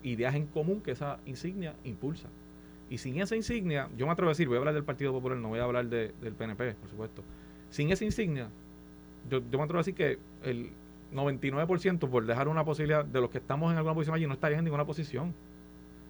[0.03, 2.29] ideas en común que esa insignia impulsa.
[2.91, 5.39] Y sin esa insignia, yo me atrevo a decir, voy a hablar del Partido Popular,
[5.39, 7.23] no voy a hablar de- del PNP, por supuesto.
[7.71, 8.49] Sin esa insignia,
[9.31, 10.71] yo, yo me atrevo a decir que el
[11.15, 14.61] 99% por dejar una posibilidad de los que estamos en alguna posición allí no estarían
[14.61, 15.33] en ninguna posición.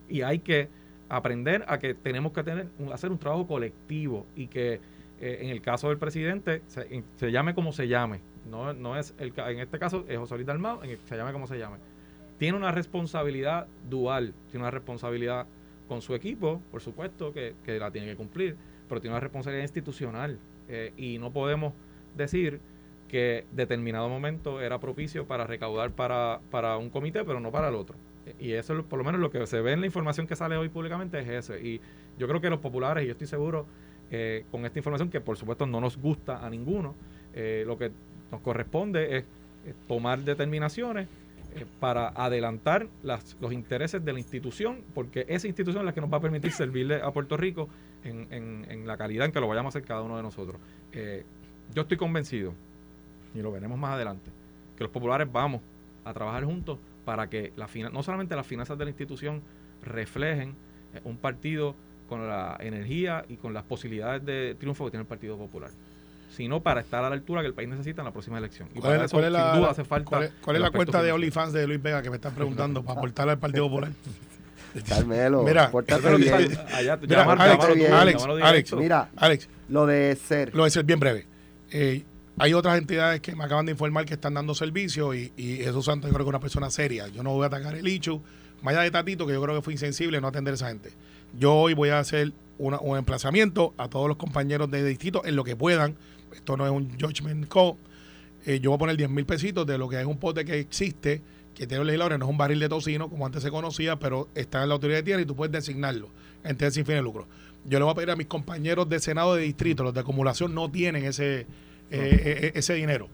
[0.08, 0.68] Y hay que
[1.08, 4.80] aprender a que tenemos que tener hacer un trabajo colectivo y que
[5.22, 8.20] eh, en el caso del presidente se, llame como se llame.
[8.50, 11.32] No, no es el, en este caso es José Luis Dalmau, en el- se llame
[11.32, 11.78] como se llame.
[12.38, 15.46] Tiene una responsabilidad dual, tiene una responsabilidad
[15.88, 18.56] con su equipo, por supuesto, que, que la tiene que cumplir,
[18.88, 21.72] pero tiene una responsabilidad institucional eh, y no podemos
[22.16, 22.60] decir
[23.08, 27.74] que determinado momento era propicio para recaudar para, para un comité, pero no para el
[27.74, 27.96] otro.
[28.40, 30.68] Y eso, por lo menos, lo que se ve en la información que sale hoy
[30.68, 31.60] públicamente es ese.
[31.60, 31.80] Y
[32.18, 33.66] yo creo que los populares, y yo estoy seguro,
[34.12, 36.94] eh, con esta información, que por supuesto no nos gusta a ninguno,
[37.34, 37.90] eh, lo que
[38.30, 39.24] nos corresponde es
[39.66, 41.08] eh, tomar determinaciones
[41.80, 46.10] para adelantar las, los intereses de la institución, porque esa institución es la que nos
[46.10, 47.68] va a permitir servirle a Puerto Rico
[48.04, 50.58] en, en- en la calidad en que lo vayamos a hacer cada uno de nosotros.
[51.74, 52.54] Yo estoy convencido,
[53.34, 54.30] y lo veremos más adelante,
[54.78, 55.60] que los populares vamos
[56.04, 59.42] a trabajar juntos para que la no solamente las finanzas de la institución
[59.82, 60.54] reflejen
[61.04, 61.74] un partido
[62.12, 65.70] con la energía y con las posibilidades de triunfo que tiene el Partido Popular,
[66.36, 68.68] sino para estar a la altura que el país necesita en la próxima elección.
[68.74, 70.08] Y ¿Cuál para es, eso, cuál es la, sin duda, hace falta.
[70.10, 71.12] cuál es- cuál es el la cuenta de.
[71.12, 73.90] OnlyFans de Luis Vega que me están preguntando para aportarle al Partido Popular?
[74.88, 76.34] Carmelo, Mira, pórtate bien.
[76.72, 78.76] Allá, Mira, llamar- Alex, tú, Alex, Alex, directo.
[78.76, 80.54] Mira, Alex, lo de ser.
[80.54, 81.26] lo a decir bien breve.
[81.70, 82.04] Eh,
[82.38, 85.84] hay otras entidades que me acaban de informar que están dando servicio y, y Jesús
[85.84, 87.08] Santos yo creo que es una persona seria.
[87.08, 88.22] Yo no voy a atacar el hecho,
[88.62, 90.90] más allá de Tatito, que yo creo que fue insensible no atender a esa gente.
[91.38, 95.36] Yo hoy voy a hacer una- un emplazamiento a todos los compañeros de distrito en
[95.36, 95.96] lo que puedan.
[96.34, 97.74] Esto no es un judgment call.
[98.46, 100.58] Eh, yo voy a poner 10 mil pesitos de lo que es un pote que
[100.58, 101.22] existe,
[101.54, 104.28] que tiene los legisladores, no es un barril de tocino como antes se conocía, pero
[104.34, 106.08] está en la autoridad de tierra y tú puedes designarlo,
[106.44, 107.26] entidades sin fin de lucro.
[107.64, 110.54] Yo le voy a pedir a mis compañeros de Senado de distrito, los de acumulación
[110.54, 111.46] no tienen ese, eh,
[111.90, 113.08] eh, ese dinero.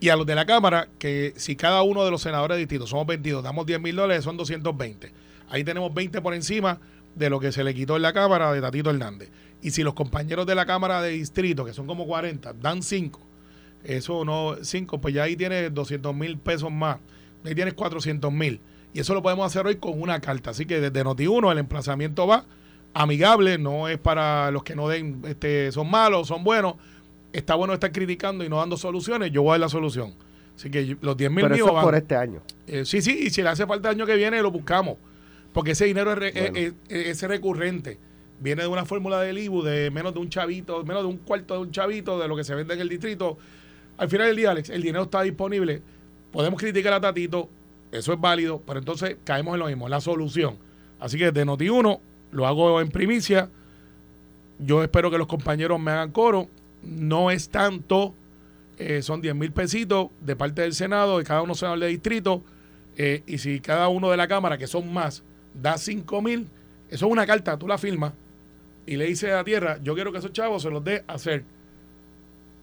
[0.00, 2.86] Y a los de la Cámara, que si cada uno de los senadores de distrito
[2.86, 5.12] somos 22, damos 10 mil dólares, son 220.
[5.48, 6.80] Ahí tenemos 20 por encima
[7.14, 9.30] de lo que se le quitó en la Cámara de Tatito Hernández.
[9.60, 13.20] Y si los compañeros de la Cámara de distrito, que son como 40, dan 5,
[13.84, 16.98] Eso no, 5, pues ya ahí tienes 200 mil pesos más.
[17.44, 18.60] Ahí tienes 400 mil.
[18.94, 20.50] Y eso lo podemos hacer hoy con una carta.
[20.50, 22.44] Así que desde Noti1 el emplazamiento va
[22.94, 26.74] amigable, no es para los que no den, este, son malos, son buenos.
[27.32, 29.30] Está bueno estar criticando y no dando soluciones.
[29.32, 30.14] Yo voy a dar la solución.
[30.54, 31.84] Así que los 10 mil míos van.
[31.84, 32.42] por este año.
[32.66, 34.98] Eh, sí, sí, y si le hace falta el año que viene, lo buscamos.
[35.52, 36.56] Porque ese dinero es, re- Bueno.
[36.58, 37.98] es- es- es recurrente.
[38.40, 41.54] Viene de una fórmula del IBU de menos de un chavito, menos de un cuarto
[41.54, 43.38] de un chavito de lo que se vende en el distrito.
[43.98, 45.82] Al final del día, Alex, el dinero está disponible.
[46.32, 47.48] Podemos criticar a Tatito,
[47.92, 50.56] eso es válido, pero entonces caemos en lo mismo, la solución.
[50.98, 52.00] Así que de Noti1
[52.32, 53.48] lo hago en primicia.
[54.58, 56.48] Yo espero que los compañeros me hagan coro.
[56.82, 58.14] No es tanto,
[58.78, 62.42] eh, son 10 mil pesitos de parte del Senado, de cada uno senador de distrito.
[62.94, 65.22] eh, y si cada uno de la Cámara, que son más,
[65.54, 66.48] da 5 mil,
[66.88, 68.12] eso es una carta, tú la firmas
[68.86, 71.44] y le dices a tierra, yo quiero que esos chavos se los dé a hacer.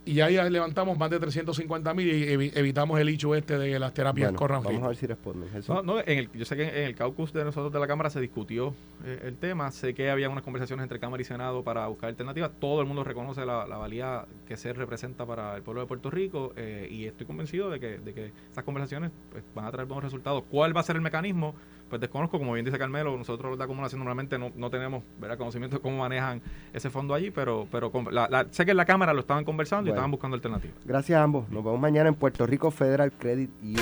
[0.05, 3.77] Y ya, ya levantamos más de 350 mil y evi- evitamos el hecho este de
[3.77, 5.49] las terapias Bueno, corran vamos a ver si responden.
[5.67, 8.09] No, no, en el, yo sé que en el caucus de nosotros de la Cámara
[8.09, 8.73] se discutió
[9.05, 9.69] eh, el tema.
[9.71, 12.49] Sé que había unas conversaciones entre Cámara y Senado para buscar alternativas.
[12.59, 16.09] Todo el mundo reconoce la, la valía que se representa para el pueblo de Puerto
[16.09, 19.87] Rico eh, y estoy convencido de que, de que esas conversaciones pues, van a traer
[19.87, 20.43] buenos resultados.
[20.49, 21.53] ¿Cuál va a ser el mecanismo?
[21.89, 25.37] Pues desconozco, como bien dice Carmelo, nosotros de acumulación normalmente no, no tenemos ¿verdad?
[25.37, 28.77] conocimiento de cómo manejan ese fondo allí, pero, pero con- la- la- sé que en
[28.77, 30.77] la Cámara lo estaban conversando y estaban buscando alternativas.
[30.85, 31.49] Gracias a ambos.
[31.49, 33.79] Nos vemos mañana en Puerto Rico Federal Credit Union.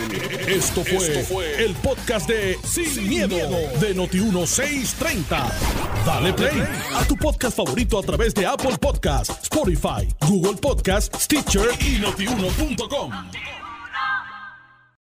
[0.48, 3.36] Esto fue, el podcast de Sin, miedo,
[3.80, 5.52] de Noti1630.
[6.06, 6.64] Dale play
[6.96, 13.12] a tu podcast favorito a través de Apple Podcasts, Spotify, Google Podcasts, Stitcher y notiuno.com.